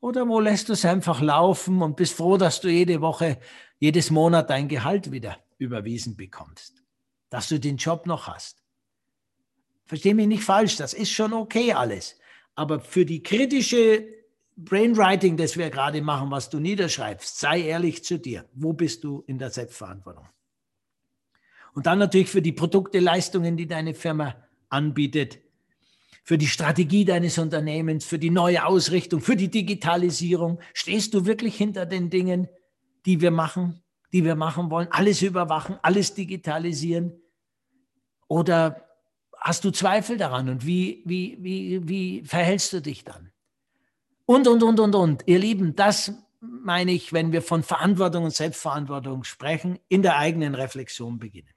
Oder 0.00 0.28
wo 0.28 0.40
lässt 0.40 0.68
du 0.68 0.74
es 0.74 0.84
einfach 0.84 1.22
laufen 1.22 1.80
und 1.80 1.96
bist 1.96 2.12
froh, 2.12 2.36
dass 2.36 2.60
du 2.60 2.68
jede 2.68 3.00
Woche, 3.00 3.38
jedes 3.78 4.10
Monat 4.10 4.50
dein 4.50 4.68
Gehalt 4.68 5.10
wieder 5.10 5.38
überwiesen 5.56 6.18
bekommst? 6.18 6.85
Dass 7.30 7.48
du 7.48 7.58
den 7.58 7.76
Job 7.76 8.06
noch 8.06 8.26
hast. 8.26 8.62
Versteh 9.84 10.14
mich 10.14 10.26
nicht 10.26 10.42
falsch, 10.42 10.76
das 10.76 10.94
ist 10.94 11.10
schon 11.10 11.32
okay 11.32 11.72
alles. 11.72 12.18
Aber 12.54 12.80
für 12.80 13.04
die 13.04 13.22
kritische 13.22 14.06
Brainwriting, 14.56 15.36
das 15.36 15.56
wir 15.56 15.70
gerade 15.70 16.00
machen, 16.00 16.30
was 16.30 16.50
du 16.50 16.58
niederschreibst, 16.58 17.38
sei 17.38 17.60
ehrlich 17.60 18.04
zu 18.04 18.18
dir. 18.18 18.48
Wo 18.54 18.72
bist 18.72 19.04
du 19.04 19.22
in 19.26 19.38
der 19.38 19.50
Selbstverantwortung? 19.50 20.26
Und 21.74 21.86
dann 21.86 21.98
natürlich 21.98 22.30
für 22.30 22.40
die 22.40 22.52
Produkte, 22.52 22.98
Leistungen, 23.00 23.56
die 23.58 23.66
deine 23.66 23.92
Firma 23.92 24.34
anbietet, 24.70 25.38
für 26.24 26.38
die 26.38 26.48
Strategie 26.48 27.04
deines 27.04 27.38
Unternehmens, 27.38 28.04
für 28.04 28.18
die 28.18 28.30
neue 28.30 28.64
Ausrichtung, 28.64 29.20
für 29.20 29.36
die 29.36 29.50
Digitalisierung. 29.50 30.58
Stehst 30.72 31.14
du 31.14 31.26
wirklich 31.26 31.54
hinter 31.54 31.86
den 31.86 32.10
Dingen, 32.10 32.48
die 33.04 33.20
wir 33.20 33.30
machen? 33.30 33.82
Die 34.12 34.24
wir 34.24 34.36
machen 34.36 34.70
wollen, 34.70 34.88
alles 34.90 35.22
überwachen, 35.22 35.78
alles 35.82 36.14
digitalisieren? 36.14 37.20
Oder 38.28 38.86
hast 39.38 39.64
du 39.64 39.70
Zweifel 39.70 40.16
daran 40.16 40.48
und 40.48 40.66
wie, 40.66 41.02
wie, 41.04 41.38
wie, 41.40 41.88
wie 41.88 42.24
verhältst 42.24 42.72
du 42.72 42.80
dich 42.80 43.04
dann? 43.04 43.30
Und, 44.24 44.48
und, 44.48 44.62
und, 44.62 44.80
und, 44.80 44.94
und. 44.94 45.22
Ihr 45.26 45.38
Lieben, 45.38 45.76
das 45.76 46.12
meine 46.40 46.92
ich, 46.92 47.12
wenn 47.12 47.32
wir 47.32 47.42
von 47.42 47.62
Verantwortung 47.62 48.24
und 48.24 48.34
Selbstverantwortung 48.34 49.24
sprechen, 49.24 49.78
in 49.88 50.02
der 50.02 50.16
eigenen 50.16 50.54
Reflexion 50.54 51.18
beginnen. 51.18 51.54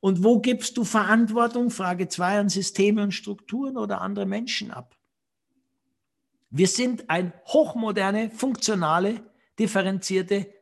Und 0.00 0.22
wo 0.22 0.40
gibst 0.40 0.76
du 0.76 0.84
Verantwortung, 0.84 1.70
Frage 1.70 2.08
2, 2.08 2.40
an 2.40 2.48
Systeme 2.50 3.02
und 3.02 3.12
Strukturen 3.12 3.78
oder 3.78 4.02
andere 4.02 4.26
Menschen 4.26 4.70
ab? 4.70 4.96
Wir 6.50 6.68
sind 6.68 7.08
eine 7.08 7.32
hochmoderne, 7.46 8.30
funktionale, 8.30 9.22
differenzierte 9.58 10.52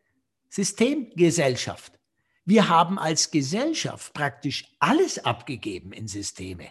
Systemgesellschaft. 0.52 1.98
Wir 2.44 2.68
haben 2.68 2.98
als 2.98 3.30
Gesellschaft 3.30 4.12
praktisch 4.12 4.66
alles 4.80 5.24
abgegeben 5.24 5.92
in 5.92 6.08
Systeme. 6.08 6.66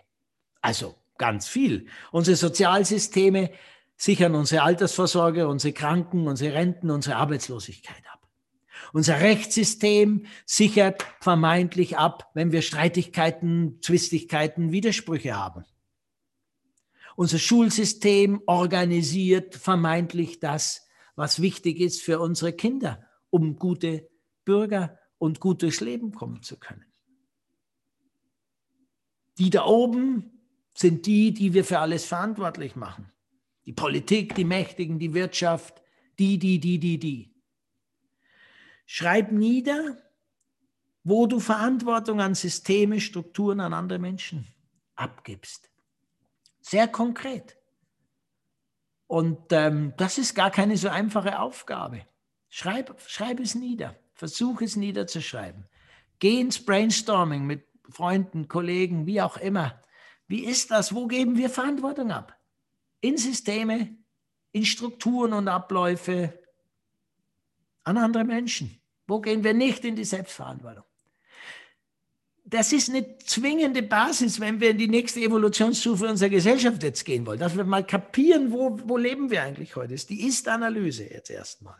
Also 0.62 0.94
ganz 1.18 1.48
viel. 1.48 1.88
Unsere 2.12 2.38
Sozialsysteme 2.38 3.50
sichern 3.98 4.36
unsere 4.36 4.62
Altersvorsorge, 4.62 5.48
unsere 5.48 5.74
Kranken, 5.74 6.28
unsere 6.28 6.54
Renten, 6.54 6.92
unsere 6.92 7.16
Arbeitslosigkeit 7.16 8.04
ab. 8.14 8.28
Unser 8.94 9.20
Rechtssystem 9.20 10.28
sichert 10.46 11.04
vermeintlich 11.20 11.98
ab, 11.98 12.30
wenn 12.36 12.52
wir 12.52 12.62
Streitigkeiten, 12.62 13.80
Zwistigkeiten, 13.82 14.72
Widersprüche 14.72 15.36
haben. 15.36 15.66
Unser 17.16 17.40
Schulsystem 17.40 18.44
organisiert 18.46 19.56
vermeintlich 19.56 20.40
das, 20.40 20.88
was 21.16 21.42
wichtig 21.42 21.80
ist 21.80 22.04
für 22.04 22.20
unsere 22.20 22.54
Kinder 22.54 23.08
um 23.32 23.58
gute 23.58 24.08
Bürger 24.46 25.00
und 25.18 25.40
gut 25.40 25.64
durchs 25.64 25.82
Leben 25.82 26.14
kommen 26.14 26.44
zu 26.44 26.60
können. 26.60 26.86
Die 29.40 29.50
da 29.50 29.66
oben 29.66 30.32
sind 30.76 31.06
die, 31.08 31.34
die 31.34 31.54
wir 31.54 31.66
für 31.66 31.80
alles 31.80 32.06
verantwortlich 32.06 32.76
machen. 32.76 33.12
Die 33.66 33.74
Politik, 33.74 34.36
die 34.36 34.46
Mächtigen, 34.46 35.00
die 35.00 35.14
Wirtschaft, 35.14 35.82
die, 36.20 36.38
die, 36.38 36.60
die, 36.60 36.80
die, 36.80 37.00
die. 37.00 37.34
Schreib 38.86 39.32
nieder, 39.32 39.98
wo 41.04 41.26
du 41.26 41.40
Verantwortung 41.40 42.22
an 42.22 42.36
Systeme, 42.36 43.00
Strukturen, 43.00 43.60
an 43.60 43.74
andere 43.74 44.00
Menschen 44.00 44.48
abgibst. 44.96 45.72
Sehr 46.62 46.88
konkret. 46.88 47.58
Und 49.08 49.52
ähm, 49.52 49.94
das 49.98 50.18
ist 50.18 50.36
gar 50.36 50.52
keine 50.52 50.78
so 50.78 50.90
einfache 50.90 51.40
Aufgabe. 51.40 52.06
Schreib, 52.54 53.00
schreib 53.08 53.40
es 53.40 53.56
nieder. 53.56 53.96
Versuch 54.14 54.62
es 54.62 54.76
niederzuschreiben. 54.76 55.68
Geh 56.20 56.40
ins 56.40 56.64
Brainstorming 56.64 57.46
mit 57.46 57.66
Freunden, 57.90 58.50
Kollegen, 58.50 59.08
wie 59.08 59.22
auch 59.22 59.38
immer. 59.38 59.82
Wie 60.28 60.44
ist 60.44 60.70
das? 60.70 60.94
Wo 60.94 61.08
geben 61.08 61.38
wir 61.38 61.50
Verantwortung 61.50 62.12
ab? 62.12 62.38
In 63.00 63.18
Systeme, 63.18 63.96
in 64.52 64.66
Strukturen 64.66 65.32
und 65.32 65.48
Abläufe, 65.48 66.38
an 67.86 67.98
andere 67.98 68.26
Menschen. 68.26 68.82
Wo 69.08 69.22
gehen 69.22 69.46
wir 69.46 69.54
nicht 69.54 69.86
in 69.86 69.96
die 69.96 70.06
Selbstverantwortung? 70.06 70.84
Das 72.44 72.74
ist 72.74 72.90
eine 72.90 73.18
zwingende 73.20 73.82
Basis, 73.82 74.42
wenn 74.42 74.60
wir 74.60 74.72
in 74.72 74.78
die 74.78 74.90
nächste 74.90 75.22
Evolutionsstufe 75.22 76.06
unserer 76.06 76.30
Gesellschaft 76.30 76.84
jetzt 76.84 77.06
gehen 77.06 77.26
wollen, 77.26 77.40
dass 77.40 77.56
wir 77.56 77.64
mal 77.64 77.86
kapieren, 77.86 78.52
wo, 78.52 78.78
wo 78.84 78.98
leben 78.98 79.32
wir 79.32 79.42
eigentlich 79.42 79.78
heute. 79.78 79.94
Das 79.94 80.02
ist 80.02 80.10
die 80.10 80.28
Ist-Analyse 80.28 81.06
jetzt 81.06 81.30
erstmal. 81.30 81.80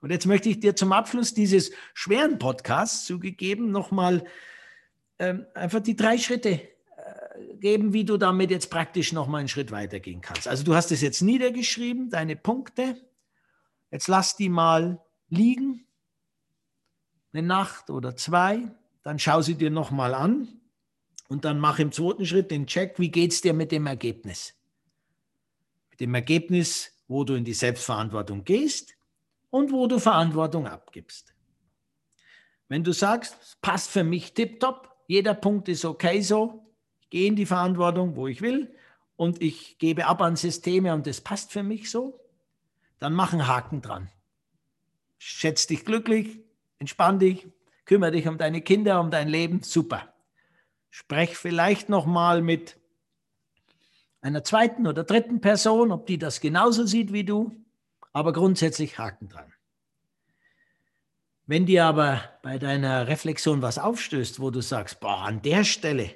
Und 0.00 0.10
jetzt 0.10 0.26
möchte 0.26 0.48
ich 0.48 0.60
dir 0.60 0.74
zum 0.74 0.92
Abschluss 0.92 1.34
dieses 1.34 1.72
schweren 1.92 2.38
Podcasts 2.38 3.04
zugegeben 3.04 3.70
nochmal 3.70 4.24
ähm, 5.18 5.46
einfach 5.54 5.80
die 5.80 5.96
drei 5.96 6.16
Schritte 6.16 6.52
äh, 6.52 7.56
geben, 7.56 7.92
wie 7.92 8.04
du 8.04 8.16
damit 8.16 8.50
jetzt 8.50 8.70
praktisch 8.70 9.12
nochmal 9.12 9.40
einen 9.40 9.48
Schritt 9.48 9.70
weitergehen 9.70 10.22
kannst. 10.22 10.48
Also 10.48 10.64
du 10.64 10.74
hast 10.74 10.90
es 10.90 11.02
jetzt 11.02 11.20
niedergeschrieben, 11.20 12.08
deine 12.08 12.36
Punkte. 12.36 12.96
Jetzt 13.90 14.08
lass 14.08 14.36
die 14.36 14.48
mal 14.48 15.04
liegen, 15.28 15.84
eine 17.32 17.46
Nacht 17.46 17.90
oder 17.90 18.16
zwei. 18.16 18.70
Dann 19.02 19.18
schau 19.18 19.42
sie 19.42 19.54
dir 19.54 19.70
nochmal 19.70 20.14
an 20.14 20.48
Und 21.28 21.44
dann 21.44 21.58
mach 21.60 21.78
im 21.78 21.92
zweiten 21.92 22.24
Schritt 22.24 22.50
den 22.50 22.66
Check, 22.66 22.98
wie 22.98 23.10
geht 23.10 23.32
es 23.32 23.40
dir 23.42 23.52
mit 23.52 23.70
dem 23.70 23.86
Ergebnis? 23.86 24.54
Mit 25.90 26.00
dem 26.00 26.14
Ergebnis, 26.14 26.92
wo 27.06 27.24
du 27.24 27.34
in 27.34 27.44
die 27.44 27.54
Selbstverantwortung 27.54 28.44
gehst 28.44 28.94
und 29.50 29.72
wo 29.72 29.86
du 29.86 29.98
Verantwortung 29.98 30.66
abgibst. 30.66 31.34
Wenn 32.68 32.84
du 32.84 32.92
sagst, 32.92 33.60
passt 33.60 33.90
für 33.90 34.04
mich 34.04 34.32
tiptop, 34.32 34.88
jeder 35.06 35.34
Punkt 35.34 35.68
ist 35.68 35.84
okay 35.84 36.20
so, 36.22 36.72
ich 37.00 37.10
gehe 37.10 37.26
in 37.26 37.36
die 37.36 37.46
Verantwortung, 37.46 38.14
wo 38.14 38.28
ich 38.28 38.42
will 38.42 38.72
und 39.16 39.42
ich 39.42 39.78
gebe 39.78 40.06
ab 40.06 40.22
an 40.22 40.36
Systeme 40.36 40.94
und 40.94 41.06
das 41.06 41.20
passt 41.20 41.50
für 41.50 41.64
mich 41.64 41.90
so, 41.90 42.20
dann 43.00 43.12
mach 43.12 43.32
einen 43.32 43.48
Haken 43.48 43.82
dran. 43.82 44.08
Schätz 45.18 45.66
dich 45.66 45.84
glücklich, 45.84 46.38
entspann 46.78 47.18
dich, 47.18 47.48
kümmere 47.84 48.12
dich 48.12 48.28
um 48.28 48.38
deine 48.38 48.62
Kinder, 48.62 49.00
um 49.00 49.10
dein 49.10 49.28
Leben, 49.28 49.62
super. 49.62 50.14
Sprech 50.90 51.36
vielleicht 51.36 51.88
nochmal 51.88 52.40
mit 52.40 52.78
einer 54.20 54.44
zweiten 54.44 54.86
oder 54.86 55.02
dritten 55.02 55.40
Person, 55.40 55.92
ob 55.92 56.06
die 56.06 56.18
das 56.18 56.40
genauso 56.40 56.86
sieht 56.86 57.12
wie 57.12 57.24
du, 57.24 57.52
aber 58.12 58.32
grundsätzlich 58.32 58.98
Haken 58.98 59.28
dran. 59.28 59.52
Wenn 61.46 61.66
dir 61.66 61.84
aber 61.84 62.38
bei 62.42 62.58
deiner 62.58 63.08
Reflexion 63.08 63.60
was 63.60 63.78
aufstößt, 63.78 64.40
wo 64.40 64.50
du 64.50 64.60
sagst, 64.60 65.00
boah, 65.00 65.22
an 65.22 65.42
der 65.42 65.64
Stelle, 65.64 66.14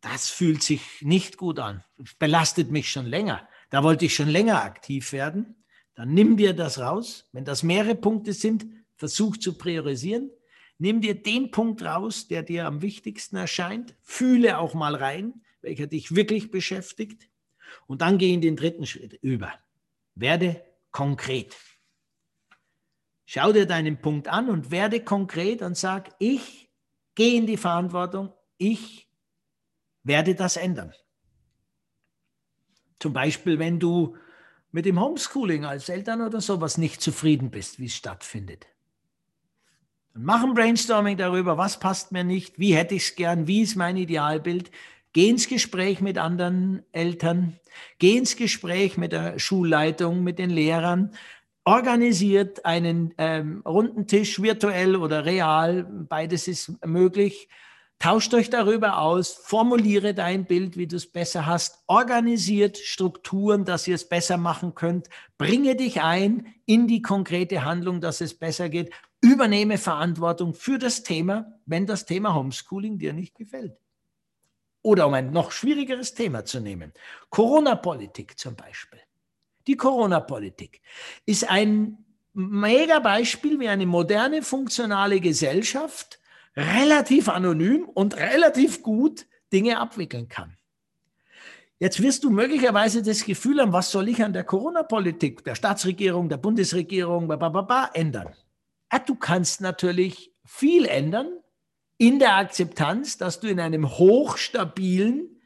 das 0.00 0.28
fühlt 0.28 0.62
sich 0.62 1.02
nicht 1.02 1.36
gut 1.36 1.58
an, 1.58 1.84
belastet 2.18 2.70
mich 2.70 2.90
schon 2.90 3.06
länger, 3.06 3.48
da 3.70 3.82
wollte 3.82 4.06
ich 4.06 4.14
schon 4.14 4.28
länger 4.28 4.62
aktiv 4.64 5.12
werden, 5.12 5.58
dann 5.94 6.14
nimm 6.14 6.36
dir 6.36 6.52
das 6.52 6.78
raus. 6.78 7.28
Wenn 7.32 7.44
das 7.44 7.64
mehrere 7.64 7.96
Punkte 7.96 8.32
sind, 8.32 8.66
versuch 8.94 9.36
zu 9.36 9.58
priorisieren. 9.58 10.30
Nimm 10.78 11.00
dir 11.00 11.20
den 11.20 11.50
Punkt 11.50 11.82
raus, 11.82 12.28
der 12.28 12.44
dir 12.44 12.66
am 12.66 12.82
wichtigsten 12.82 13.36
erscheint. 13.36 13.96
Fühle 14.02 14.58
auch 14.58 14.74
mal 14.74 14.94
rein, 14.94 15.42
welcher 15.60 15.88
dich 15.88 16.14
wirklich 16.14 16.52
beschäftigt. 16.52 17.28
Und 17.88 18.00
dann 18.00 18.16
geh 18.16 18.32
in 18.32 18.40
den 18.40 18.54
dritten 18.54 18.86
Schritt 18.86 19.14
über. 19.22 19.52
Werde 20.18 20.64
konkret. 20.90 21.56
Schau 23.24 23.52
dir 23.52 23.66
deinen 23.66 24.00
Punkt 24.00 24.26
an 24.26 24.48
und 24.50 24.70
werde 24.70 25.04
konkret 25.04 25.62
und 25.62 25.76
sag, 25.76 26.10
ich 26.18 26.72
gehe 27.14 27.36
in 27.36 27.46
die 27.46 27.56
Verantwortung, 27.56 28.32
ich 28.56 29.08
werde 30.02 30.34
das 30.34 30.56
ändern. 30.56 30.92
Zum 32.98 33.12
Beispiel, 33.12 33.60
wenn 33.60 33.78
du 33.78 34.16
mit 34.72 34.86
dem 34.86 35.00
Homeschooling 35.00 35.64
als 35.64 35.88
Eltern 35.88 36.20
oder 36.20 36.40
sowas 36.40 36.78
nicht 36.78 37.00
zufrieden 37.00 37.50
bist, 37.50 37.78
wie 37.78 37.86
es 37.86 37.94
stattfindet. 37.94 38.66
Dann 40.14 40.24
mach 40.24 40.42
ein 40.42 40.54
Brainstorming 40.54 41.16
darüber, 41.16 41.56
was 41.56 41.78
passt 41.78 42.10
mir 42.10 42.24
nicht, 42.24 42.58
wie 42.58 42.74
hätte 42.74 42.96
ich 42.96 43.04
es 43.04 43.14
gern, 43.14 43.46
wie 43.46 43.62
ist 43.62 43.76
mein 43.76 43.96
Idealbild. 43.96 44.72
Geh 45.12 45.28
ins 45.28 45.48
Gespräch 45.48 46.00
mit 46.00 46.18
anderen 46.18 46.82
Eltern, 46.92 47.58
geh 47.98 48.16
ins 48.16 48.36
Gespräch 48.36 48.96
mit 48.98 49.12
der 49.12 49.38
Schulleitung, 49.38 50.22
mit 50.22 50.38
den 50.38 50.50
Lehrern, 50.50 51.12
organisiert 51.64 52.64
einen 52.64 53.14
ähm, 53.18 53.62
runden 53.66 54.06
Tisch, 54.06 54.40
virtuell 54.40 54.96
oder 54.96 55.24
real, 55.24 55.84
beides 55.84 56.48
ist 56.48 56.84
möglich. 56.86 57.48
Tauscht 57.98 58.32
euch 58.32 58.48
darüber 58.48 59.00
aus, 59.00 59.40
formuliere 59.44 60.14
dein 60.14 60.46
Bild, 60.46 60.76
wie 60.76 60.86
du 60.86 60.96
es 60.96 61.10
besser 61.10 61.46
hast, 61.46 61.82
organisiert 61.88 62.78
Strukturen, 62.78 63.64
dass 63.64 63.88
ihr 63.88 63.96
es 63.96 64.08
besser 64.08 64.36
machen 64.36 64.74
könnt, 64.74 65.08
bringe 65.36 65.74
dich 65.74 66.00
ein 66.00 66.46
in 66.64 66.86
die 66.86 67.02
konkrete 67.02 67.64
Handlung, 67.64 68.00
dass 68.00 68.20
es 68.20 68.38
besser 68.38 68.68
geht, 68.68 68.92
übernehme 69.20 69.78
Verantwortung 69.78 70.54
für 70.54 70.78
das 70.78 71.02
Thema, 71.02 71.52
wenn 71.66 71.86
das 71.86 72.06
Thema 72.06 72.34
Homeschooling 72.34 72.98
dir 72.98 73.12
nicht 73.12 73.34
gefällt. 73.34 73.76
Oder 74.82 75.06
um 75.06 75.14
ein 75.14 75.32
noch 75.32 75.50
schwierigeres 75.50 76.14
Thema 76.14 76.44
zu 76.44 76.60
nehmen, 76.60 76.92
Corona-Politik 77.30 78.38
zum 78.38 78.54
Beispiel. 78.54 79.00
Die 79.66 79.76
Corona-Politik 79.76 80.80
ist 81.26 81.48
ein 81.48 82.04
mega 82.32 83.00
Beispiel, 83.00 83.58
wie 83.60 83.68
eine 83.68 83.86
moderne, 83.86 84.42
funktionale 84.42 85.20
Gesellschaft 85.20 86.20
relativ 86.56 87.28
anonym 87.28 87.88
und 87.88 88.16
relativ 88.16 88.82
gut 88.82 89.26
Dinge 89.52 89.78
abwickeln 89.78 90.28
kann. 90.28 90.56
Jetzt 91.80 92.02
wirst 92.02 92.24
du 92.24 92.30
möglicherweise 92.30 93.02
das 93.02 93.24
Gefühl 93.24 93.60
haben, 93.60 93.72
was 93.72 93.92
soll 93.92 94.08
ich 94.08 94.24
an 94.24 94.32
der 94.32 94.42
Corona-Politik, 94.42 95.44
der 95.44 95.54
Staatsregierung, 95.54 96.28
der 96.28 96.38
Bundesregierung, 96.38 97.28
bababa, 97.28 97.90
ändern? 97.94 98.34
Ja, 98.92 98.98
du 98.98 99.14
kannst 99.14 99.60
natürlich 99.60 100.32
viel 100.44 100.86
ändern 100.86 101.38
in 101.98 102.18
der 102.18 102.36
Akzeptanz, 102.36 103.18
dass 103.18 103.40
du 103.40 103.48
in 103.48 103.60
einem 103.60 103.88
hochstabilen 103.98 105.40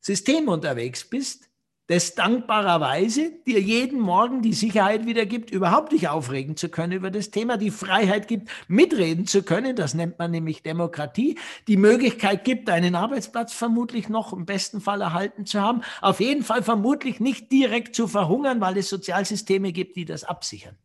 System 0.00 0.48
unterwegs 0.48 1.08
bist, 1.08 1.48
das 1.86 2.14
dankbarerweise 2.14 3.30
dir 3.46 3.60
jeden 3.60 4.00
Morgen 4.00 4.40
die 4.40 4.54
Sicherheit 4.54 5.04
wieder 5.06 5.26
gibt, 5.26 5.50
überhaupt 5.50 5.92
dich 5.92 6.08
aufregen 6.08 6.56
zu 6.56 6.70
können 6.70 6.92
über 6.92 7.10
das 7.10 7.30
Thema, 7.30 7.58
die 7.58 7.70
Freiheit 7.70 8.26
gibt, 8.26 8.48
mitreden 8.68 9.26
zu 9.26 9.42
können, 9.42 9.76
das 9.76 9.92
nennt 9.92 10.18
man 10.18 10.30
nämlich 10.30 10.62
Demokratie, 10.62 11.38
die 11.68 11.76
Möglichkeit 11.76 12.44
gibt, 12.44 12.70
einen 12.70 12.94
Arbeitsplatz 12.94 13.52
vermutlich 13.52 14.08
noch 14.08 14.32
im 14.32 14.46
besten 14.46 14.80
Fall 14.80 15.02
erhalten 15.02 15.44
zu 15.44 15.60
haben, 15.60 15.82
auf 16.00 16.20
jeden 16.20 16.42
Fall 16.42 16.62
vermutlich 16.62 17.20
nicht 17.20 17.52
direkt 17.52 17.94
zu 17.94 18.08
verhungern, 18.08 18.62
weil 18.62 18.78
es 18.78 18.88
Sozialsysteme 18.88 19.72
gibt, 19.72 19.96
die 19.96 20.06
das 20.06 20.24
absichern. 20.24 20.76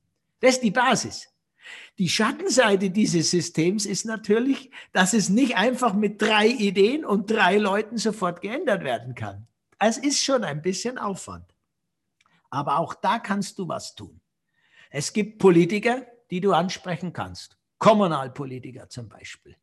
Das 0.41 0.55
ist 0.55 0.63
die 0.63 0.71
Basis. 0.71 1.29
Die 1.97 2.10
Schattenseite 2.10 2.89
dieses 2.89 3.32
Systems 3.32 3.86
ist 3.86 4.05
natürlich, 4.05 4.71
dass 4.93 5.13
es 5.13 5.29
nicht 5.29 5.58
einfach 5.58 5.93
mit 5.93 6.21
drei 6.21 6.47
Ideen 6.47 7.05
und 7.05 7.29
drei 7.29 7.58
Leuten 7.58 7.97
sofort 7.97 8.41
geändert 8.41 8.84
werden 8.84 9.15
kann. 9.15 9.47
Es 9.79 9.97
ist 9.97 10.23
schon 10.23 10.43
ein 10.43 10.62
bisschen 10.62 10.97
Aufwand. 10.97 11.45
Aber 12.49 12.79
auch 12.79 12.93
da 12.93 13.19
kannst 13.19 13.60
du 13.60 13.67
was 13.67 13.95
tun. 13.95 14.19
Es 14.89 15.13
gibt 15.13 15.39
Politiker, 15.39 16.05
die 16.32 16.41
du 16.41 16.53
ansprechen 16.53 17.13
kannst. 17.13 17.58
Kommunalpolitiker 17.77 18.89
zum 18.89 19.08
Beispiel. 19.08 19.55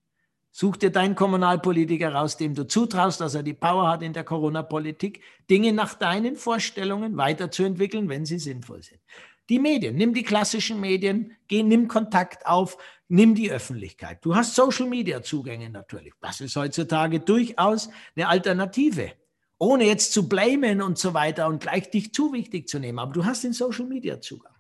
Such 0.51 0.77
dir 0.77 0.91
deinen 0.91 1.15
Kommunalpolitiker 1.15 2.15
raus, 2.15 2.39
dem 2.39 2.55
du 2.55 2.67
zutraust, 2.67 3.21
dass 3.21 3.35
er 3.35 3.43
die 3.43 3.53
Power 3.53 3.91
hat 3.91 4.03
in 4.03 4.15
der 4.15 4.25
Corona-Politik, 4.25 5.21
Dinge 5.51 5.73
nach 5.75 5.93
deinen 5.93 6.35
Vorstellungen 6.35 7.19
weiterzuentwickeln, 7.19 8.09
wenn 8.09 8.25
sie 8.25 8.39
sinnvoll 8.39 8.83
sind. 8.83 9.01
Die 9.49 9.59
Medien, 9.59 9.97
nimm 9.97 10.13
die 10.13 10.23
klassischen 10.23 10.81
Medien, 10.81 11.37
geh, 11.49 11.63
nimm 11.63 11.89
Kontakt 11.89 12.47
auf, 12.47 12.79
nimm 13.09 13.35
die 13.35 13.51
Öffentlichkeit. 13.51 14.25
Du 14.25 14.35
hast 14.35 14.55
Social-Media-Zugänge 14.55 15.71
natürlich. 15.71 16.13
Das 16.21 16.41
ist 16.41 16.57
heutzutage 16.57 17.21
durchaus 17.21 17.89
eine 18.17 18.29
Alternative 18.29 19.13
ohne 19.59 19.85
jetzt 19.85 20.13
zu 20.13 20.29
blamen 20.29 20.83
und 20.83 20.99
so 20.99 21.15
weiter 21.15 21.47
und 21.49 21.61
gleich 21.61 21.91
dich 21.91 22.13
zu 22.13 22.33
wichtig 22.33 22.69
zu 22.69 22.79
nehmen. 22.79 22.99
Aber 22.99 23.13
du 23.13 23.25
hast 23.25 23.45
den 23.45 23.53
Social 23.53 23.87
Media 23.87 24.21
Zugang. 24.21 24.53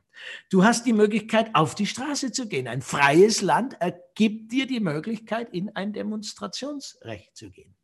Du 0.51 0.64
hast 0.64 0.87
die 0.87 0.94
Möglichkeit, 0.94 1.55
auf 1.55 1.75
die 1.75 1.87
Straße 1.87 2.33
zu 2.33 2.49
gehen. 2.49 2.68
Ein 2.68 2.81
freies 2.81 3.42
Land 3.42 3.77
ergibt 3.81 4.51
dir 4.51 4.66
die 4.66 4.81
Möglichkeit, 4.81 5.53
in 5.53 5.68
ein 5.77 5.92
Demonstrationsrecht 5.92 7.37
zu 7.37 7.51
gehen. 7.51 7.76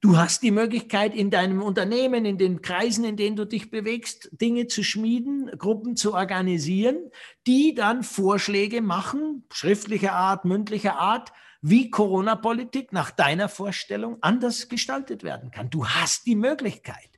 Du 0.00 0.16
hast 0.16 0.44
die 0.44 0.52
Möglichkeit, 0.52 1.12
in 1.12 1.28
deinem 1.30 1.60
Unternehmen, 1.60 2.24
in 2.24 2.38
den 2.38 2.62
Kreisen, 2.62 3.04
in 3.04 3.16
denen 3.16 3.34
du 3.34 3.44
dich 3.44 3.68
bewegst, 3.68 4.28
Dinge 4.30 4.68
zu 4.68 4.84
schmieden, 4.84 5.50
Gruppen 5.58 5.96
zu 5.96 6.14
organisieren, 6.14 7.10
die 7.48 7.74
dann 7.74 8.04
Vorschläge 8.04 8.80
machen, 8.80 9.44
schriftlicher 9.52 10.12
Art, 10.12 10.44
mündlicher 10.44 10.98
Art, 10.98 11.32
wie 11.62 11.90
Corona-Politik 11.90 12.92
nach 12.92 13.10
deiner 13.10 13.48
Vorstellung 13.48 14.18
anders 14.20 14.68
gestaltet 14.68 15.24
werden 15.24 15.50
kann. 15.50 15.68
Du 15.68 15.88
hast 15.88 16.26
die 16.26 16.36
Möglichkeit. 16.36 17.10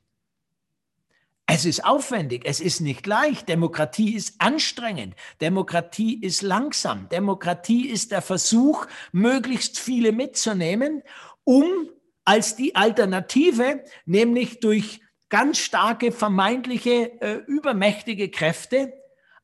Es 1.45 1.65
ist 1.65 1.85
aufwendig, 1.85 2.43
es 2.45 2.59
ist 2.59 2.79
nicht 2.79 3.05
leicht. 3.05 3.47
Demokratie 3.47 4.15
ist 4.15 4.41
anstrengend, 4.41 5.15
Demokratie 5.39 6.19
ist 6.19 6.41
langsam, 6.41 7.09
Demokratie 7.09 7.89
ist 7.89 8.11
der 8.11 8.23
Versuch, 8.23 8.87
möglichst 9.11 9.77
viele 9.77 10.13
mitzunehmen, 10.13 11.03
um 11.43 11.89
als 12.25 12.55
die 12.55 12.75
Alternative, 12.75 13.83
nämlich 14.05 14.59
durch 14.59 15.01
ganz 15.29 15.57
starke 15.57 16.11
vermeintliche 16.11 17.21
äh, 17.21 17.35
übermächtige 17.47 18.29
Kräfte, 18.29 18.93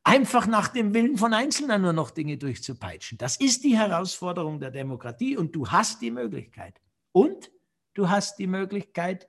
einfach 0.04 0.46
nach 0.46 0.68
dem 0.68 0.94
Willen 0.94 1.16
von 1.16 1.34
Einzelnen 1.34 1.82
nur 1.82 1.92
noch 1.92 2.10
Dinge 2.10 2.38
durchzupeitschen. 2.38 3.18
Das 3.18 3.36
ist 3.36 3.64
die 3.64 3.76
Herausforderung 3.76 4.60
der 4.60 4.70
Demokratie 4.70 5.36
und 5.36 5.54
du 5.54 5.70
hast 5.70 6.00
die 6.00 6.10
Möglichkeit. 6.10 6.80
Und 7.12 7.50
du 7.94 8.08
hast 8.08 8.38
die 8.38 8.46
Möglichkeit, 8.46 9.28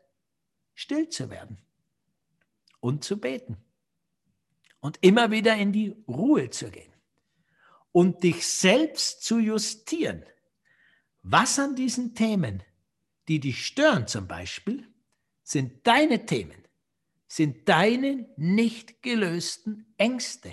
still 0.76 1.10
zu 1.10 1.30
werden 1.30 1.58
und 2.80 3.04
zu 3.04 3.20
beten 3.20 3.58
und 4.80 4.98
immer 5.02 5.32
wieder 5.32 5.56
in 5.56 5.74
die 5.74 5.96
Ruhe 6.08 6.50
zu 6.50 6.70
gehen 6.70 6.94
und 7.92 8.24
dich 8.24 8.48
selbst 8.48 9.24
zu 9.24 9.40
justieren. 9.40 10.24
Was 11.24 11.60
an 11.60 11.76
diesen 11.76 12.16
Themen, 12.16 12.64
die 13.30 13.40
dich 13.40 13.66
stören 13.66 14.08
zum 14.08 14.28
Beispiel, 14.28 14.88
sind 15.44 15.86
deine 15.86 16.26
Themen, 16.26 16.68
sind 17.28 17.70
deine 17.70 18.28
nicht 18.38 19.04
gelösten 19.04 19.94
Ängste. 19.98 20.52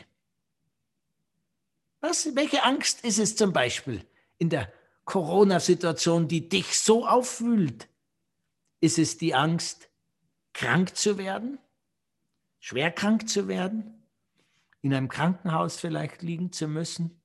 Was, 2.01 2.37
welche 2.37 2.65
Angst 2.65 3.03
ist 3.05 3.19
es 3.19 3.35
zum 3.35 3.55
Beispiel 3.55 4.07
in 4.37 4.51
der 4.51 4.71
Corona-Situation, 5.07 6.29
die 6.29 6.51
dich 6.51 6.79
so 6.79 7.07
aufwühlt? 7.07 7.89
Ist 8.81 8.99
es 8.99 9.17
die 9.17 9.35
Angst, 9.35 9.89
krank 10.53 10.97
zu 10.97 11.17
werden? 11.17 11.59
Schwer 12.59 12.91
krank 12.91 13.29
zu 13.29 13.49
werden? 13.49 14.07
In 14.83 14.93
einem 14.93 15.09
Krankenhaus 15.09 15.79
vielleicht 15.79 16.21
liegen 16.21 16.53
zu 16.53 16.69
müssen? 16.69 17.23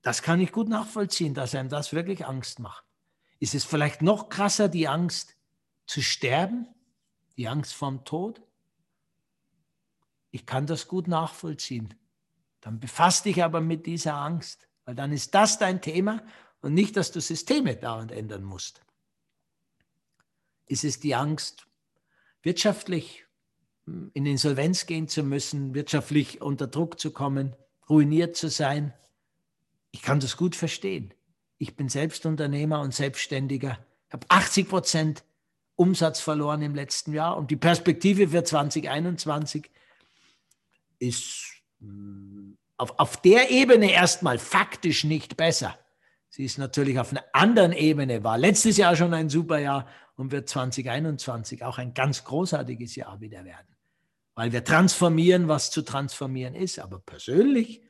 Das 0.00 0.22
kann 0.22 0.40
ich 0.40 0.50
gut 0.50 0.68
nachvollziehen, 0.68 1.34
dass 1.34 1.54
einem 1.54 1.68
das 1.68 1.92
wirklich 1.92 2.26
Angst 2.26 2.58
macht. 2.58 2.89
Ist 3.40 3.54
es 3.54 3.64
vielleicht 3.64 4.02
noch 4.02 4.28
krasser, 4.28 4.68
die 4.68 4.86
Angst 4.86 5.34
zu 5.86 6.02
sterben? 6.02 6.68
Die 7.36 7.48
Angst 7.48 7.74
vorm 7.74 8.04
Tod? 8.04 8.42
Ich 10.30 10.46
kann 10.46 10.66
das 10.66 10.86
gut 10.86 11.08
nachvollziehen. 11.08 11.94
Dann 12.60 12.78
befasst 12.78 13.24
dich 13.24 13.42
aber 13.42 13.62
mit 13.62 13.86
dieser 13.86 14.14
Angst, 14.14 14.68
weil 14.84 14.94
dann 14.94 15.10
ist 15.10 15.34
das 15.34 15.58
dein 15.58 15.80
Thema 15.80 16.22
und 16.60 16.74
nicht, 16.74 16.96
dass 16.96 17.12
du 17.12 17.20
Systeme 17.20 17.76
dauernd 17.76 18.12
ändern 18.12 18.44
musst. 18.44 18.82
Ist 20.66 20.84
es 20.84 21.00
die 21.00 21.14
Angst, 21.14 21.66
wirtschaftlich 22.42 23.24
hm, 23.86 24.10
in 24.12 24.26
Insolvenz 24.26 24.84
gehen 24.84 25.08
zu 25.08 25.22
müssen, 25.22 25.74
wirtschaftlich 25.74 26.42
unter 26.42 26.66
Druck 26.66 27.00
zu 27.00 27.10
kommen, 27.10 27.56
ruiniert 27.88 28.36
zu 28.36 28.50
sein? 28.50 28.92
Ich 29.90 30.02
kann 30.02 30.20
das 30.20 30.36
gut 30.36 30.54
verstehen. 30.54 31.14
Ich 31.62 31.76
bin 31.76 31.90
selbst 31.90 32.24
Unternehmer 32.24 32.80
und 32.80 32.94
Selbstständiger. 32.94 33.78
Ich 34.08 34.14
habe 34.14 34.24
80 34.30 34.66
Prozent 34.66 35.24
Umsatz 35.76 36.18
verloren 36.18 36.62
im 36.62 36.74
letzten 36.74 37.12
Jahr 37.12 37.36
und 37.36 37.50
die 37.50 37.56
Perspektive 37.56 38.28
für 38.28 38.42
2021 38.42 39.70
ist 40.98 41.52
hm, 41.80 42.56
auf, 42.78 42.98
auf 42.98 43.20
der 43.20 43.50
Ebene 43.50 43.92
erstmal 43.92 44.38
faktisch 44.38 45.04
nicht 45.04 45.36
besser. 45.36 45.78
Sie 46.30 46.46
ist 46.46 46.56
natürlich 46.56 46.98
auf 46.98 47.10
einer 47.10 47.24
anderen 47.34 47.74
Ebene, 47.74 48.24
war 48.24 48.38
letztes 48.38 48.78
Jahr 48.78 48.96
schon 48.96 49.12
ein 49.12 49.28
super 49.28 49.58
Jahr 49.58 49.86
und 50.16 50.32
wird 50.32 50.48
2021 50.48 51.62
auch 51.62 51.76
ein 51.76 51.92
ganz 51.92 52.24
großartiges 52.24 52.96
Jahr 52.96 53.20
wieder 53.20 53.44
werden. 53.44 53.76
Weil 54.34 54.52
wir 54.52 54.64
transformieren, 54.64 55.46
was 55.46 55.70
zu 55.70 55.82
transformieren 55.82 56.54
ist. 56.54 56.78
Aber 56.78 57.00
persönlich, 57.00 57.82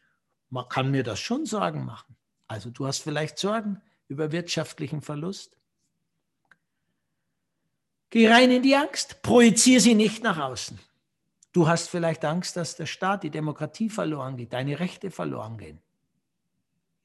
man 0.48 0.68
kann 0.68 0.90
mir 0.90 1.04
das 1.04 1.20
schon 1.20 1.46
Sorgen 1.46 1.84
machen. 1.84 2.16
Also 2.50 2.68
du 2.68 2.84
hast 2.84 2.98
vielleicht 2.98 3.38
Sorgen 3.38 3.80
über 4.08 4.32
wirtschaftlichen 4.32 5.02
Verlust. 5.02 5.56
Geh 8.10 8.28
rein 8.28 8.50
in 8.50 8.64
die 8.64 8.74
Angst, 8.74 9.22
projiziere 9.22 9.80
sie 9.80 9.94
nicht 9.94 10.24
nach 10.24 10.36
außen. 10.36 10.76
Du 11.52 11.68
hast 11.68 11.88
vielleicht 11.88 12.24
Angst, 12.24 12.56
dass 12.56 12.74
der 12.74 12.86
Staat, 12.86 13.22
die 13.22 13.30
Demokratie 13.30 13.88
verloren 13.88 14.36
geht, 14.36 14.52
deine 14.52 14.80
Rechte 14.80 15.12
verloren 15.12 15.58
gehen. 15.58 15.78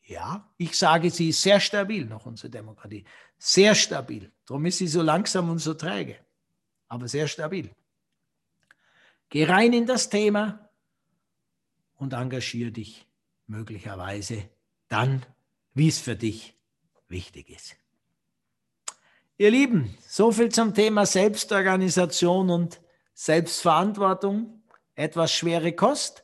Ja, 0.01 0.51
ich 0.57 0.75
sage, 0.79 1.11
sie 1.11 1.29
ist 1.29 1.43
sehr 1.43 1.59
stabil, 1.59 2.05
noch 2.05 2.25
unsere 2.25 2.49
Demokratie. 2.49 3.05
Sehr 3.37 3.75
stabil. 3.75 4.31
Darum 4.47 4.65
ist 4.65 4.79
sie 4.79 4.87
so 4.87 5.03
langsam 5.03 5.51
und 5.51 5.59
so 5.59 5.75
träge, 5.75 6.17
aber 6.87 7.07
sehr 7.07 7.27
stabil. 7.27 7.69
Geh 9.29 9.43
rein 9.43 9.73
in 9.73 9.85
das 9.85 10.09
Thema 10.09 10.71
und 11.97 12.13
engagiere 12.13 12.71
dich 12.71 13.05
möglicherweise 13.45 14.49
dann, 14.87 15.23
wie 15.75 15.89
es 15.89 15.99
für 15.99 16.15
dich 16.15 16.55
wichtig 17.07 17.49
ist. 17.49 17.75
Ihr 19.37 19.51
Lieben, 19.51 19.95
so 20.07 20.31
viel 20.31 20.49
zum 20.49 20.73
Thema 20.73 21.05
Selbstorganisation 21.05 22.49
und 22.49 22.81
Selbstverantwortung, 23.13 24.63
etwas 24.95 25.33
schwere 25.33 25.73
Kost, 25.73 26.23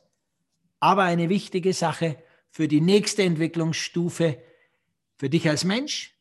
aber 0.80 1.02
eine 1.02 1.28
wichtige 1.28 1.74
Sache 1.74 2.16
für 2.50 2.68
die 2.68 2.80
nächste 2.80 3.22
Entwicklungsstufe 3.22 4.42
für 5.16 5.28
dich 5.28 5.48
als 5.48 5.64
Mensch, 5.64 6.18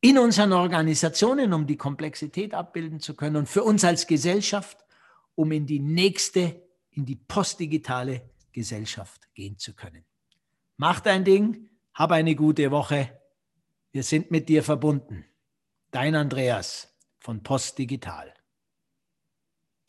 in 0.00 0.18
unseren 0.18 0.52
Organisationen, 0.52 1.54
um 1.54 1.66
die 1.66 1.78
Komplexität 1.78 2.52
abbilden 2.52 3.00
zu 3.00 3.14
können 3.14 3.36
und 3.36 3.48
für 3.48 3.62
uns 3.62 3.84
als 3.84 4.06
Gesellschaft, 4.06 4.84
um 5.34 5.50
in 5.52 5.66
die 5.66 5.80
nächste, 5.80 6.60
in 6.90 7.06
die 7.06 7.16
postdigitale 7.16 8.28
Gesellschaft 8.52 9.32
gehen 9.34 9.56
zu 9.56 9.72
können. 9.72 10.04
Mach 10.76 11.00
dein 11.00 11.24
Ding, 11.24 11.70
hab 11.94 12.10
eine 12.10 12.34
gute 12.34 12.70
Woche. 12.70 13.20
Wir 13.92 14.02
sind 14.02 14.30
mit 14.30 14.48
dir 14.48 14.62
verbunden. 14.62 15.24
Dein 15.92 16.16
Andreas 16.16 16.98
von 17.20 17.42
Postdigital. 17.42 18.34